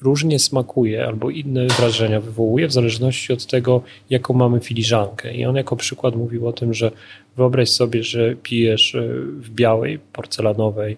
[0.00, 5.34] różnie smakuje albo inne wrażenia wywołuje w zależności od tego, jaką mamy filiżankę.
[5.34, 6.90] I on jako przykład mówił o tym, że
[7.36, 10.96] wyobraź sobie, że pijesz e, w białej, porcelanowej,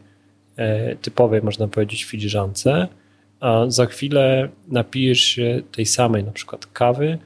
[0.56, 2.88] e, typowej, można powiedzieć, filiżance,
[3.40, 7.18] a za chwilę napijesz się tej samej na przykład kawy,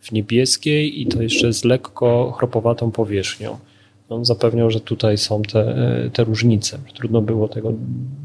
[0.00, 3.58] w niebieskiej i to jeszcze z lekko chropowatą powierzchnią.
[4.08, 5.74] On zapewniał, że tutaj są te,
[6.12, 6.78] te różnice.
[6.94, 7.72] Trudno było tego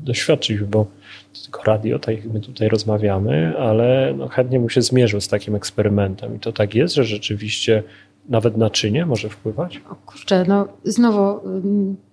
[0.04, 0.86] doświadczyć, bo
[1.34, 5.28] to tylko radio, tak jak my tutaj rozmawiamy, ale no chętnie mu się zmierzył z
[5.28, 6.36] takim eksperymentem.
[6.36, 7.84] I to tak jest, że rzeczywiście
[8.30, 9.82] nawet naczynie może wpływać?
[9.90, 11.40] O kurczę, no znowu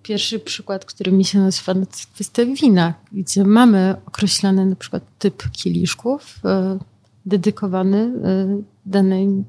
[0.03, 5.03] pierwszy przykład, który mi się nazywa, no to kwestia wina, gdzie mamy określony na przykład
[5.19, 6.39] typ kieliszków,
[6.75, 6.79] y,
[7.25, 8.13] dedykowany
[8.59, 9.43] y, danej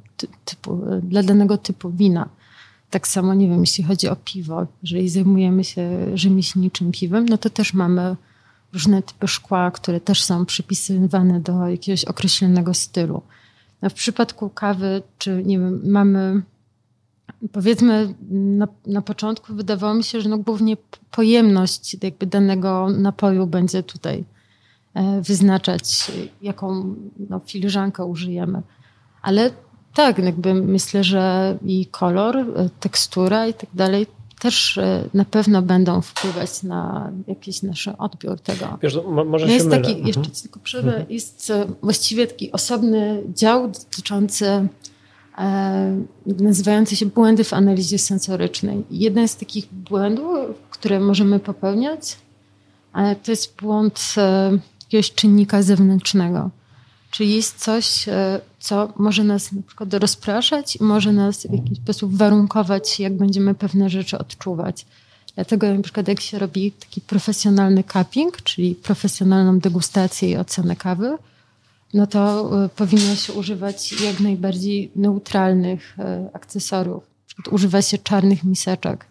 [0.44, 2.28] typu, dla danego typu wina.
[2.90, 7.50] Tak samo, nie wiem, jeśli chodzi o piwo, jeżeli zajmujemy się rzemieślniczym piwem, no to
[7.50, 8.16] też mamy
[8.72, 13.22] różne typy szkła, które też są przypisywane do jakiegoś określonego stylu.
[13.82, 16.42] No w przypadku kawy, czy nie wiem, mamy
[17.52, 20.76] powiedzmy na, na początku wydawało mi się, że no głównie
[21.10, 24.24] pojemność jakby danego napoju będzie tutaj
[24.94, 26.12] e, wyznaczać,
[26.42, 26.94] jaką
[27.30, 28.62] no, filiżankę użyjemy.
[29.24, 29.50] Ale
[29.94, 32.44] tak, jakby myślę, że i kolor, e,
[32.80, 34.06] tekstura i tak dalej
[34.40, 38.78] też e, na pewno będą wpływać na jakiś nasz odbiór tego.
[38.82, 40.06] Wiesz, no, może no jest taki, mhm.
[40.06, 41.06] jeszcze tylko przerwę, mhm.
[41.12, 41.52] jest
[41.82, 44.68] właściwie taki osobny dział dotyczący
[45.38, 48.84] E, nazywające się błędy w analizie sensorycznej.
[48.90, 52.16] Jeden z takich błędów, które możemy popełniać,
[53.22, 56.50] to jest błąd e, jakiegoś czynnika zewnętrznego.
[57.10, 61.78] Czyli jest coś, e, co może nas na przykład rozpraszać i może nas w jakiś
[61.78, 64.86] sposób warunkować, jak będziemy pewne rzeczy odczuwać.
[65.34, 71.18] Dlatego na przykład jak się robi taki profesjonalny cupping, czyli profesjonalną degustację i ocenę kawy,
[71.94, 77.02] no to e, powinno się używać jak najbardziej neutralnych e, akcesoriów.
[77.02, 79.06] Na przykład używa się czarnych miseczek.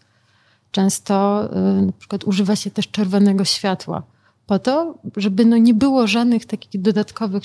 [0.72, 4.04] Często e, na przykład używa się też czerwonego światła
[4.48, 7.44] po to, żeby no nie było żadnych takich dodatkowych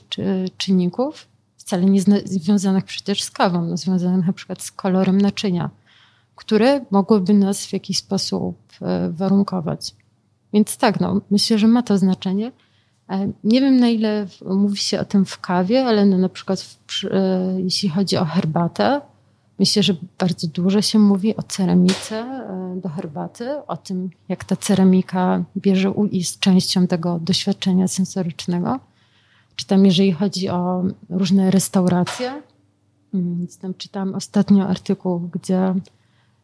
[0.56, 1.26] czynników,
[1.68, 5.70] wcale nie związanych przecież z kawą, no związanych na przykład z kolorem naczynia,
[6.36, 8.56] które mogłyby nas w jakiś sposób
[9.10, 9.94] warunkować.
[10.52, 12.52] Więc tak, no, myślę, że ma to znaczenie.
[13.10, 16.60] E, nie wiem, na ile mówi się o tym w kawie, ale no na przykład
[16.60, 19.00] w, e, jeśli chodzi o herbatę,
[19.58, 24.56] myślę, że bardzo dużo się mówi o ceramice e, do herbaty, o tym, jak ta
[24.56, 28.80] ceramika bierze jest częścią tego doświadczenia sensorycznego.
[29.58, 32.42] Czy tam, jeżeli chodzi o różne restauracje,
[33.14, 35.74] mm, więc tam czytałam ostatnio artykuł, gdzie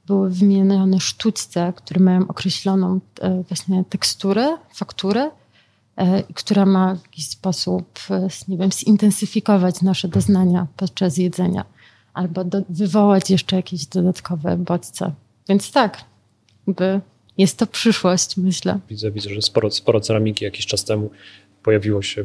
[0.06, 3.00] były wymienione sztućce, które mają określoną
[3.48, 5.30] właśnie teksturę, fakturę,
[5.96, 11.64] E, która ma w jakiś sposób, e, nie wiem, zintensyfikować nasze doznania podczas jedzenia
[12.14, 15.12] albo do, wywołać jeszcze jakieś dodatkowe bodźce.
[15.48, 16.04] Więc tak,
[16.66, 17.00] by
[17.38, 18.78] jest to przyszłość, myślę.
[18.90, 21.10] Widzę, widzę, że sporo, sporo ceramiki jakiś czas temu
[21.64, 22.24] pojawiło się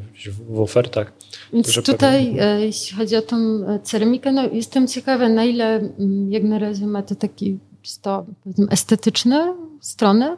[0.50, 1.14] w, ofertach.
[1.54, 2.66] Więc tutaj, pewnie...
[2.66, 6.88] jeśli chodzi o tą e, ceramikę, no jestem ciekawa, na ile mm, jak na razie
[6.88, 7.58] ma to taki
[8.02, 8.26] to,
[8.70, 10.38] estetyczne strony,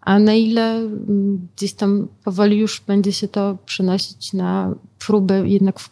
[0.00, 5.80] a na ile mm, gdzieś tam powoli już będzie się to przenosić na próbę jednak
[5.80, 5.88] w,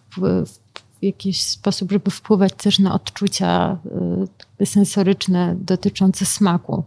[0.98, 3.78] w jakiś sposób, żeby wpływać też na odczucia
[4.60, 6.84] y, sensoryczne dotyczące smaku.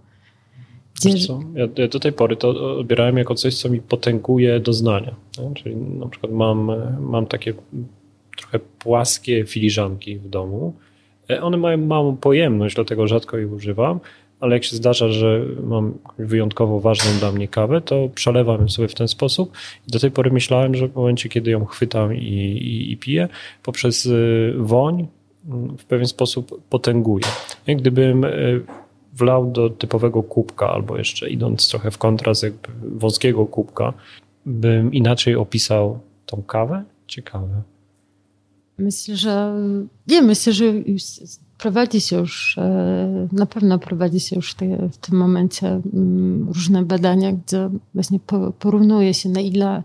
[1.27, 1.39] Co?
[1.55, 5.15] Ja, do tej pory to odbierałem jako coś, co mi potęguje doznania.
[5.37, 5.53] Nie?
[5.53, 7.53] Czyli na przykład mam, mam takie
[8.37, 10.73] trochę płaskie filiżanki w domu.
[11.29, 13.99] E, one mają małą pojemność, dlatego rzadko ich używam,
[14.39, 18.87] ale jak się zdarza, że mam wyjątkowo ważną dla mnie kawę, to przelewam ją sobie
[18.87, 19.51] w ten sposób.
[19.87, 23.27] I do tej pory myślałem, że w momencie, kiedy ją chwytam i, i, i piję,
[23.63, 25.07] poprzez y, woń
[25.49, 27.25] mm, w pewien sposób potęguje.
[27.67, 28.61] Gdybym y,
[29.13, 33.93] wlał do typowego kubka, albo jeszcze idąc trochę w kontrast jakby wąskiego kubka,
[34.45, 36.83] bym inaczej opisał tą kawę?
[37.07, 37.61] Ciekawe.
[38.77, 39.55] Myślę, że
[40.07, 40.65] nie, myślę, że
[41.57, 44.55] prowadzi się już, e, na pewno prowadzi się już
[44.91, 48.19] w tym momencie mm, różne badania, gdzie właśnie
[48.59, 49.83] porównuje się na ile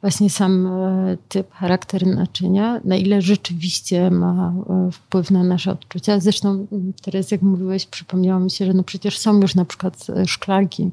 [0.00, 6.20] właśnie sam e, typ, charakter naczynia, na ile rzeczywiście ma e, wpływ na nasze odczucia.
[6.20, 6.66] Zresztą
[7.02, 10.90] teraz jak mówiłeś, przypomniało mi się, że no przecież są już na przykład szklanki,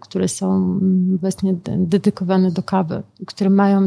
[0.00, 0.78] które są
[1.20, 3.86] właśnie dedykowane do kawy, które mają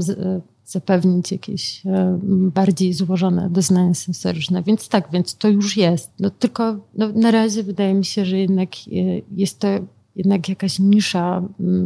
[0.72, 2.20] zapewnić jakieś e,
[2.54, 4.64] bardziej złożone doznania sensoryczne.
[4.64, 6.12] Więc tak, więc to już jest.
[6.20, 9.68] No, tylko no, na razie wydaje mi się, że jednak e, jest to
[10.16, 11.42] jednak jakaś nisza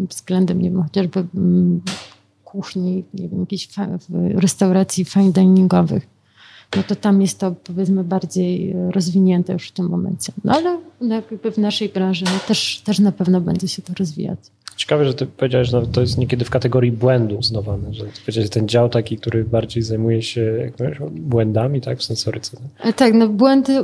[0.10, 1.26] względem, nie wiem, chociażby
[2.56, 3.70] kuchni, nie wiem, jakiejś
[4.36, 6.08] restauracji fine diningowych.
[6.76, 10.34] No to tam jest to powiedzmy bardziej rozwinięte już w tym momencie.
[10.44, 14.40] No ale jakby w naszej branży no, też, też na pewno będzie się to rozwijać.
[14.76, 18.68] Ciekawe, że ty powiedziałeś, że to jest niekiedy w kategorii błędu uznawane, że powiedziałeś, ten
[18.68, 22.58] dział taki, który bardziej zajmuje się jak mówisz, błędami tak, w sensoryce.
[22.80, 23.84] E, tak, no błędy e,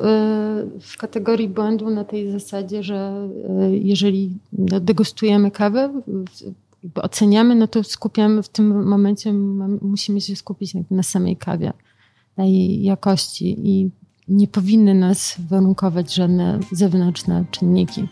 [0.82, 6.01] w kategorii błędu na tej zasadzie, że e, jeżeli no, degustujemy kawę,
[6.95, 9.34] oceniamy, no to skupiamy w tym momencie,
[9.82, 11.73] musimy się skupić na samej kawie,
[12.38, 13.91] na jej jakości i
[14.27, 18.07] nie powinny nas warunkować żadne zewnętrzne czynniki.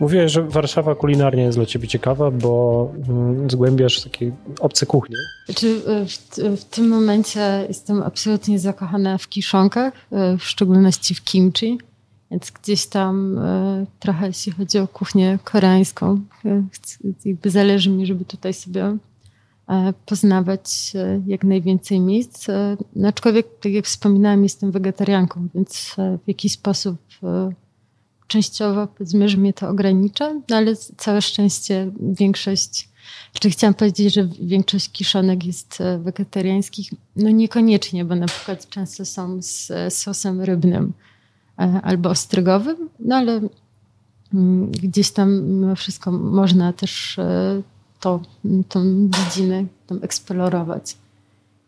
[0.00, 5.16] Mówiłeś, że Warszawa kulinarnie jest dla ciebie ciekawa, bo mm, zgłębiasz takie obce kuchnie.
[5.46, 11.24] Znaczy, e, w, w, tym momencie jestem absolutnie zakochana w kiszonkach, e, w szczególności w
[11.24, 11.78] kimchi.
[12.30, 16.20] Więc gdzieś tam e, trochę jeśli chodzi o kuchnię koreańską,
[17.24, 18.96] jakby zależy mi, żeby tutaj sobie
[20.06, 20.92] poznawać
[21.26, 22.46] jak najwięcej miejsc.
[22.96, 25.94] No, aczkolwiek, tak jak wspominałam, jestem wegetarianką, więc
[26.24, 26.96] w jakiś sposób
[28.26, 32.88] częściowo powiedzmy, że mnie to ogranicza, no ale całe szczęście większość,
[33.40, 39.04] czy chciałam powiedzieć, że większość kiszonek jest e, wegetariańskich, no niekoniecznie, bo na przykład często
[39.04, 40.92] są z e, sosem rybnym
[41.58, 43.40] e, albo ostrygowym, no ale
[44.34, 47.16] mm, gdzieś tam mimo wszystko można też
[48.00, 48.20] to,
[48.68, 50.96] tą dziedzinę tam eksplorować.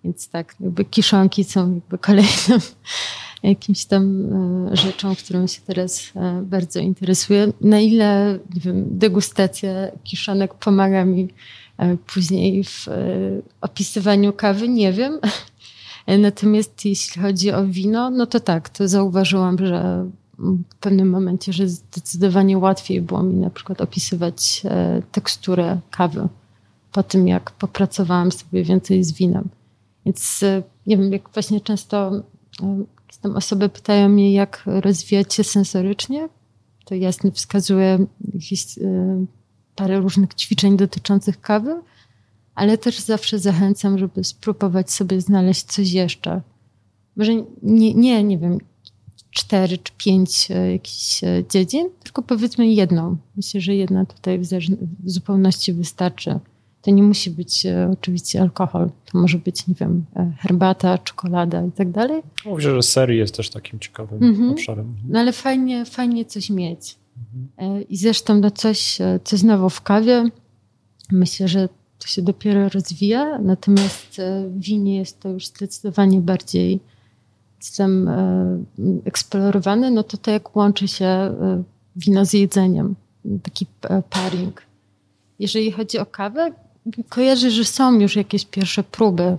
[0.04, 2.60] Więc tak, jakby kiszonki są jakby kolejnym
[3.42, 4.32] jakimś tam
[4.72, 7.52] e, rzeczą, którą się teraz e, bardzo interesuję.
[7.60, 9.70] Na ile nie wiem, degustacja
[10.04, 11.28] kiszonek pomaga mi
[11.78, 12.86] e, później w
[13.60, 15.18] opisywaniu kawy, nie wiem.
[16.18, 20.06] Natomiast jeśli chodzi o wino, no to tak, to zauważyłam, że
[20.38, 24.62] w pewnym momencie, że zdecydowanie łatwiej było mi na przykład opisywać
[25.12, 26.28] teksturę kawy
[26.92, 29.48] po tym, jak popracowałam sobie więcej z winem.
[30.06, 30.44] Więc
[30.86, 32.12] nie wiem, jak właśnie często
[33.22, 36.28] tam osoby pytają mnie, jak rozwijać się sensorycznie,
[36.84, 39.26] to jasno wskazuję jakieś y,
[39.76, 41.82] parę różnych ćwiczeń dotyczących kawy,
[42.54, 46.42] ale też zawsze zachęcam, żeby spróbować sobie znaleźć coś jeszcze.
[47.16, 48.58] Może nie, nie, nie wiem,
[49.30, 53.16] cztery czy pięć y, jakichś y, dziedzin, tylko powiedzmy jedną.
[53.36, 54.48] Myślę, że jedna tutaj w,
[55.04, 56.40] w zupełności wystarczy.
[56.82, 58.90] To nie musi być e, oczywiście alkohol.
[59.12, 62.22] To może być, nie wiem, e, herbata, czekolada i tak dalej.
[62.46, 64.50] Myślę, że sery jest też takim ciekawym mhm.
[64.50, 64.94] obszarem.
[65.08, 66.96] No ale fajnie, fajnie coś mieć.
[67.18, 67.78] Mhm.
[67.78, 70.24] E, I zresztą no coś, coś znowu w kawie.
[71.12, 71.68] Myślę, że
[71.98, 76.80] to się dopiero rozwija, natomiast w winie jest to już zdecydowanie bardziej
[77.60, 78.10] system
[79.04, 81.34] eksplorowany, no to to jak łączy się
[81.96, 82.94] wino z jedzeniem,
[83.42, 83.66] taki
[84.10, 84.62] pairing.
[85.38, 86.52] Jeżeli chodzi o kawę,
[87.08, 89.36] kojarzę, że są już jakieś pierwsze próby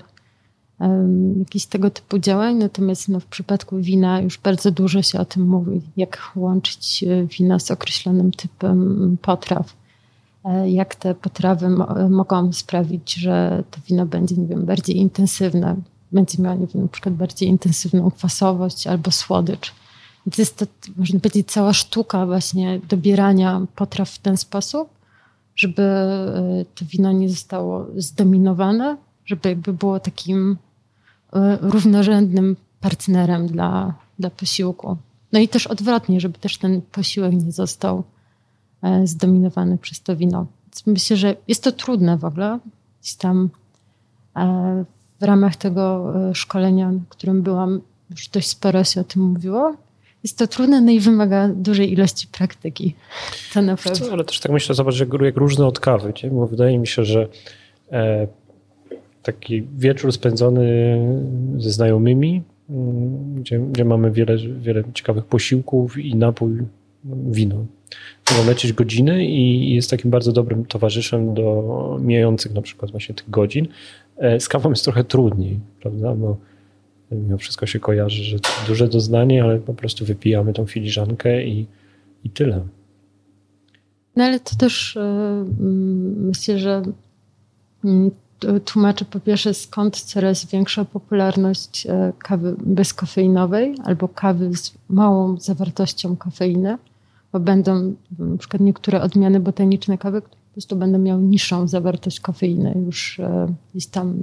[0.80, 5.26] um, jakichś tego typu działań, natomiast no, w przypadku wina już bardzo dużo się o
[5.26, 9.74] tym mówi, jak łączyć e, wina z określonym typem potraw.
[10.46, 15.76] E, jak te potrawy mo mogą sprawić, że to wino będzie, nie wiem, bardziej intensywne,
[16.12, 19.74] będzie miało, nie wiem, na przykład bardziej intensywną kwasowość albo słodycz.
[20.26, 20.66] Więc jest to,
[20.98, 24.99] można powiedzieć, cała sztuka właśnie dobierania potraw w ten sposób,
[25.60, 30.58] żeby e, to wino nie zostało zdominowane, żeby jakby było takim
[31.34, 34.98] e, równorzędnym partnerem dla, dla posiłku.
[35.32, 38.04] No i też odwrotnie, żeby też ten posiłek nie został
[38.82, 40.46] e, zdominowany przez to wino.
[40.66, 42.60] Więc myślę, że jest to trudne w ogóle.
[43.02, 43.50] Gdzieś tam
[45.20, 49.76] w ramach tego szkolenia, na którym byłam, już dość sporo się o tym mówiło
[50.24, 52.96] jest to trudne, no i wymaga dużej ilości praktyki.
[53.54, 54.00] To naprawdę.
[54.00, 56.30] Co, ale też tak myślę, zobacz, jak, jak różne od kawy, nie?
[56.30, 57.28] bo wydaje mi się, że
[57.92, 58.28] e,
[59.24, 60.98] taki wieczór spędzony
[61.58, 66.58] ze znajomymi, mm, gdzie, gdzie mamy wiele, wiele ciekawych posiłków i napój,
[67.32, 67.66] wino.
[68.32, 73.30] Mogą lecieć godziny i jest takim bardzo dobrym towarzyszem do mijających na przykład właśnie tych
[73.30, 73.68] godzin.
[74.18, 76.16] E, z kawą jest trochę trudniej, prawda?
[76.16, 76.38] Bo
[77.12, 78.38] mimo wszystko się kojarzy, że
[78.68, 81.68] duże doznanie, ale po prostu wypijamy tą filiżankę i,
[82.24, 82.62] i tyle.
[84.16, 85.66] No ale to też yy,
[86.16, 86.82] myślę, że
[87.84, 95.38] yy, tłumaczy po pierwsze skąd coraz większa popularność yy, kawy bezkofeinowej albo kawy z małą
[95.38, 96.78] zawartością kofeiny,
[97.32, 102.20] bo będą na przykład niektóre odmiany botaniczne kawy, które po prostu będą miały niższą zawartość
[102.20, 103.22] kofeiny już
[103.72, 104.16] gdzieś tam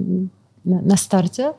[0.65, 1.53] na, na starcie.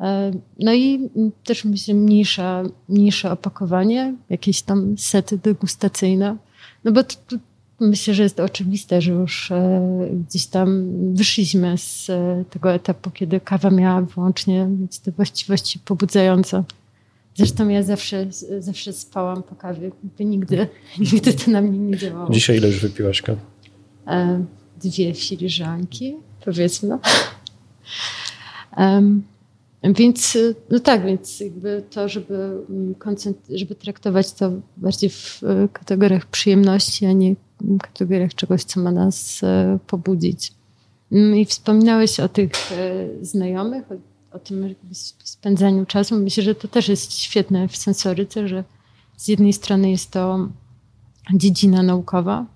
[0.00, 1.10] E, no i
[1.44, 6.36] też myślę mniejsze, mniejsze opakowanie, jakieś tam sety degustacyjne.
[6.84, 7.36] No bo to, to
[7.80, 10.84] myślę, że jest oczywiste, że już e, gdzieś tam
[11.14, 16.64] wyszliśmy z e, tego etapu, kiedy kawa miała wyłącznie mieć te właściwości pobudzające.
[17.34, 18.26] Zresztą ja zawsze,
[18.58, 19.90] zawsze spałam po kawie.
[20.20, 20.68] Nigdy,
[20.98, 22.30] nigdy to na mnie nie działało.
[22.30, 23.40] Dzisiaj ile już wypiłaś kawy?
[24.82, 26.98] Dwie filiżanki, powiedzmy.
[28.76, 29.22] Um,
[29.82, 32.94] więc, y, no tak, więc jakby to, żeby, mm,
[33.50, 38.92] żeby traktować to bardziej w y, kategoriach przyjemności, a nie w kategoriach czegoś, co ma
[38.92, 39.46] nas y,
[39.86, 40.52] pobudzić.
[41.12, 42.50] Mm, I wspominałeś o tych
[43.22, 44.74] znajomych, o, o tym
[45.24, 46.18] spędzaniu czasu.
[46.18, 48.64] Myślę, że to też jest świetne w sensoryce, że
[49.16, 50.48] z jednej strony jest to
[51.34, 52.46] dziedzina naukowa,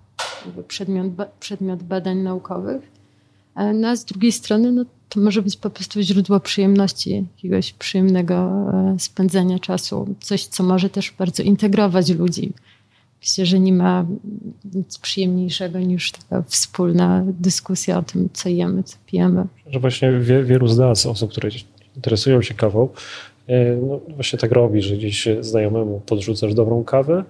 [0.68, 1.06] przedmiot,
[1.40, 2.82] przedmiot badań naukowych.
[3.74, 8.34] No a z drugiej strony no, to może być po prostu źródło przyjemności, jakiegoś przyjemnego
[8.34, 12.52] e, spędzania czasu, coś, co może też bardzo integrować ludzi.
[13.20, 14.06] Myślę, że nie ma
[14.74, 19.46] nic przyjemniejszego niż taka wspólna dyskusja o tym, co jemy, co pijemy.
[19.72, 21.50] Że właśnie wie, wielu z nas, osób, które
[21.96, 22.88] interesują się kawą,
[23.46, 27.24] e, no właśnie tak robi, że gdzieś znajomemu podrzucasz dobrą kawę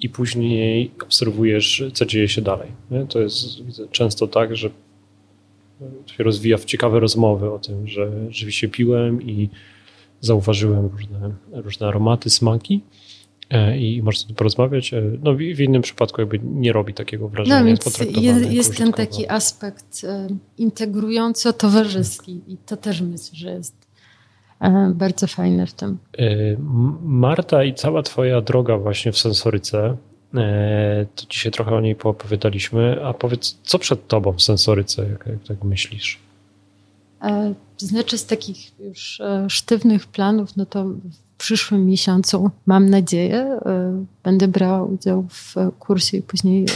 [0.00, 2.68] i później obserwujesz, co dzieje się dalej.
[3.08, 3.38] To jest
[3.90, 4.70] często tak, że
[6.06, 9.48] się rozwija w ciekawe rozmowy o tym, że rzeczywiście piłem i
[10.20, 12.80] zauważyłem różne, różne aromaty, smaki
[13.50, 14.94] e, i można tu porozmawiać.
[14.94, 17.60] E, no, w, innym przypadku jakby nie robi takiego wrażenia.
[17.60, 20.28] No więc jest, jest ten taki aspekt e,
[20.58, 23.90] integrująco-towarzyski i to też myślę, że jest
[24.94, 25.98] bardzo fajne w tym.
[27.02, 29.96] Marta i cała twoja droga właśnie w sensoryce,
[31.14, 35.42] to dzisiaj trochę o niej poopowiadaliśmy, a powiedz, co przed tobą w sensoryce, jak, jak
[35.48, 36.18] tak myślisz?
[37.78, 40.86] Znaczy z takich już sztywnych planów, no to
[41.40, 46.66] przyszłym miesiącu, mam nadzieję, e, będę brała udział w kursie i później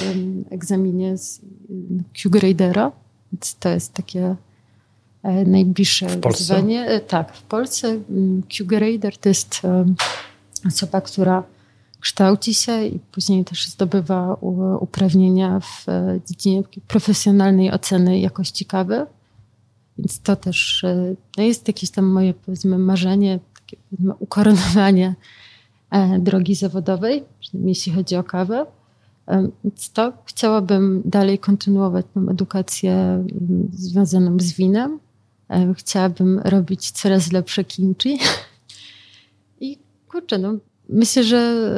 [0.50, 1.40] egzaminie z
[2.22, 2.92] Q-Gradera.
[3.32, 4.36] Więc to jest takie
[5.22, 6.86] e, najbliższe w wyzwanie.
[6.86, 7.98] E, tak, w Polsce
[8.56, 9.62] Q-Grader to jest
[10.66, 11.42] osoba, która
[12.04, 14.34] kształci się i później też zdobywa
[14.80, 15.86] uprawnienia w
[16.28, 19.06] dziedzinie profesjonalnej oceny jakości kawy.
[19.98, 20.84] Więc to też
[21.36, 23.38] no jest jakieś tam moje powiedzmy marzenie,
[24.18, 25.14] ukoronowanie
[25.90, 27.24] e, drogi zawodowej,
[27.54, 28.66] jeśli chodzi o kawę.
[29.28, 33.24] E, więc to chciałabym dalej kontynuować tą edukację
[33.72, 34.98] związaną z winem.
[35.50, 38.18] E, chciałabym robić coraz lepsze kimchi.
[39.60, 39.78] I
[40.08, 40.54] kurczę, no,
[40.88, 41.70] myślę, że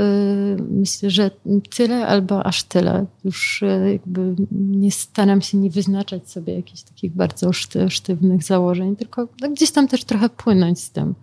[0.70, 1.30] myślę, że
[1.76, 3.06] tyle albo aż tyle.
[3.24, 7.50] Już jakby nie staram się nie wyznaczać sobie jakichś takich bardzo
[7.88, 11.14] sztywnych założeń, tylko no, gdzieś tam też trochę płynąć z tym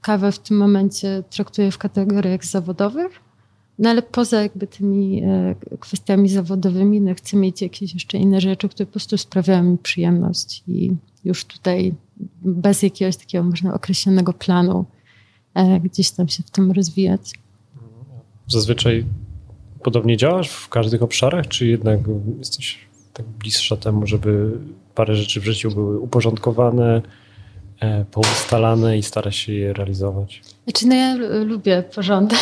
[0.00, 3.20] kawę w tym momencie traktuję w kategoriach zawodowych,
[3.78, 8.68] no ale poza jakby tymi e, kwestiami zawodowymi, no chcę mieć jakieś jeszcze inne rzeczy,
[8.68, 10.92] które po prostu sprawiają mi przyjemność i
[11.24, 11.94] już tutaj
[12.42, 14.84] bez jakiegoś takiego można określonego planu
[15.84, 17.20] gdzieś tam się w tym rozwijać.
[18.48, 19.04] Zazwyczaj
[19.82, 22.00] podobnie działasz w każdych obszarach, czy jednak
[22.38, 22.78] jesteś
[23.12, 24.58] tak bliższa temu, żeby
[24.94, 27.02] parę rzeczy w życiu były uporządkowane,
[27.80, 30.42] E, poustalane i stara się je realizować?
[30.64, 32.38] Znaczy, no ja lubię porządek,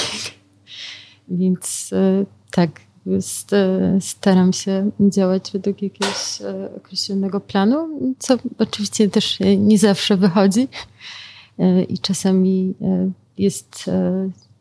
[1.29, 2.81] więc e, tak,
[3.53, 6.39] e, staram się działać według jakiegoś
[6.77, 7.89] określonego planu,
[8.19, 10.69] co oczywiście też nie zawsze wychodzi
[11.89, 12.75] i czasami
[13.39, 13.91] jest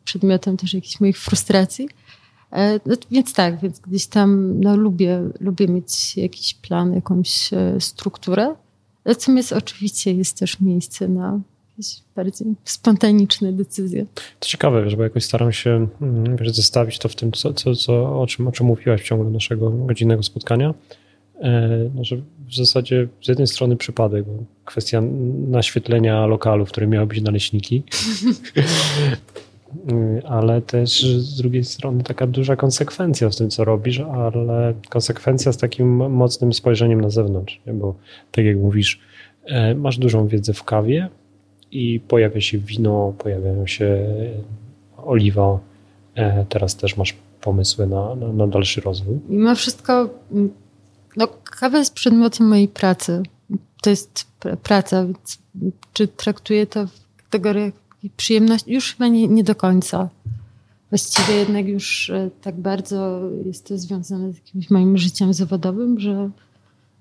[0.04, 1.88] przedmiotem też jakichś moich frustracji.
[2.86, 8.54] No, więc tak, więc gdzieś tam no, lubię, lubię mieć jakiś plan, jakąś strukturę.
[9.04, 11.40] Natomiast oczywiście jest też miejsce na
[11.78, 14.06] jakieś bardziej spontaniczne decyzje.
[14.40, 17.74] To ciekawe, wiesz, bo jakoś staram się mm, wiesz, zestawić to w tym, co, co,
[17.74, 20.74] co, o, czym, o czym mówiłaś w ciągu naszego godzinnego spotkania.
[21.40, 22.16] E, no, że
[22.48, 24.32] w zasadzie z jednej strony przypadek, bo
[24.64, 25.02] kwestia
[25.48, 27.82] naświetlenia lokalu, w którym miały być naleśniki,
[30.24, 35.56] ale też z drugiej strony taka duża konsekwencja w tym, co robisz, ale konsekwencja z
[35.56, 37.72] takim mocnym spojrzeniem na zewnątrz, nie?
[37.72, 37.94] bo
[38.32, 39.00] tak jak mówisz,
[39.44, 41.08] e, masz dużą wiedzę w kawie
[41.72, 44.06] i pojawia się wino, pojawiają się
[44.96, 45.58] oliwa,
[46.14, 49.18] e, teraz też masz pomysły na, na, na dalszy rozwój.
[49.28, 50.10] Mimo wszystko,
[51.16, 53.22] no, kawa jest przedmiotem mojej pracy.
[53.82, 54.26] To jest
[54.62, 55.38] praca, więc
[55.92, 57.72] czy traktuję to w kategoriach
[58.16, 60.08] przyjemność już chyba nie, nie do końca.
[60.90, 66.30] Właściwie jednak już e, tak bardzo jest to związane z jakimś moim życiem zawodowym, że,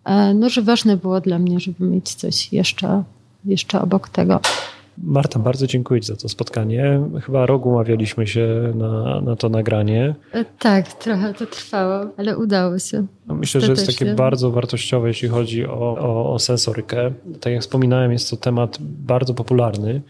[0.03, 3.03] e, no, że ważne było dla mnie, żeby mieć coś jeszcze,
[3.45, 4.39] jeszcze obok tego.
[5.03, 7.01] Marta, bardzo dziękuję Ci za to spotkanie.
[7.25, 10.15] Chyba rok umawialiśmy się na, na to nagranie.
[10.33, 13.05] E, tak, trochę to trwało, ale udało się.
[13.27, 17.11] No myślę, że jest takie bardzo wartościowe, jeśli chodzi o, o, o sensorykę.
[17.39, 20.01] Tak jak wspominałem, jest to temat bardzo popularny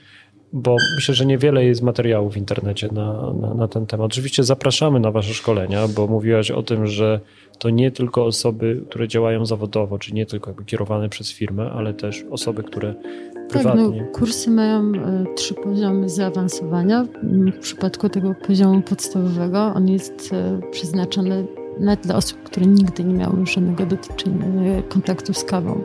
[0.54, 4.06] bo myślę, że niewiele jest materiałów w internecie na, na, na, ten temat.
[4.06, 7.20] Oczywiście zapraszamy na Wasze szkolenia, bo mówiłaś o tym, że
[7.60, 11.94] to nie tylko osoby, które działają zawodowo, czy nie tylko jakby kierowane przez firmę, ale
[11.94, 12.96] też osoby, które
[13.50, 14.00] prywatnie.
[14.00, 17.06] Tak, no, kursy mają e, trzy poziomy zaawansowania.
[17.54, 21.46] W przypadku tego poziomu podstawowego on jest e, przeznaczony
[21.80, 25.82] nawet dla osób, które nigdy nie miały żadnego dotyczenia, e, kontaktu z kawą.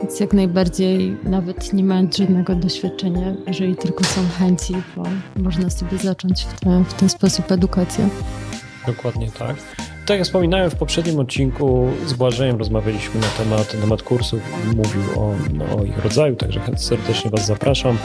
[0.00, 5.02] Więc jak najbardziej, nawet nie mając żadnego doświadczenia, jeżeli tylko są chęci, to
[5.42, 8.08] można sobie zacząć w, te, w ten sposób edukację.
[8.86, 9.56] Dokładnie tak.
[10.06, 14.40] Tak jak wspominałem w poprzednim odcinku, z Błażejem rozmawialiśmy na temat, temat kursów,
[14.76, 17.98] mówił o, no, o ich rodzaju, także serdecznie Was zapraszam.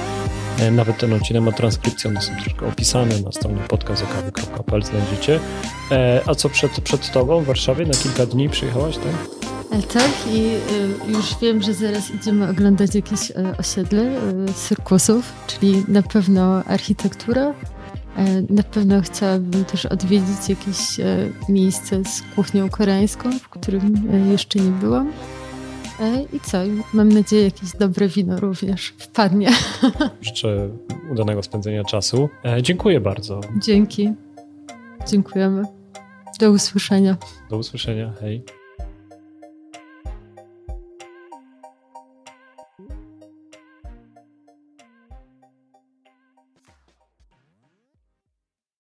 [0.60, 5.40] E, nawet ten odcinek ma transkrypcję, one są troszkę opisane na stronie podcastokawy.pl znajdziecie.
[5.92, 7.86] E, a co przed, przed Tobą w Warszawie?
[7.86, 9.40] Na kilka dni przyjechałaś, tak?
[9.72, 10.52] E, tak i
[11.12, 14.12] już wiem, że zaraz idziemy oglądać jakieś osiedle
[14.56, 17.54] cyrkusów, czyli na pewno architektura,
[18.50, 20.78] na pewno chciałabym też odwiedzić jakieś
[21.50, 25.12] miejsce z kuchnią koreańską, w którym jeszcze nie byłam.
[26.00, 26.58] E, I co?
[26.94, 29.50] Mam nadzieję, jakieś dobre wino również wpadnie.
[30.22, 30.70] Życzę
[31.12, 32.30] udanego spędzenia czasu.
[32.46, 33.42] E, dziękuję bardzo.
[33.62, 34.14] Dzięki.
[35.08, 35.64] Dziękujemy.
[36.40, 37.18] Do usłyszenia.
[37.50, 38.14] Do usłyszenia.
[38.22, 38.44] Hej.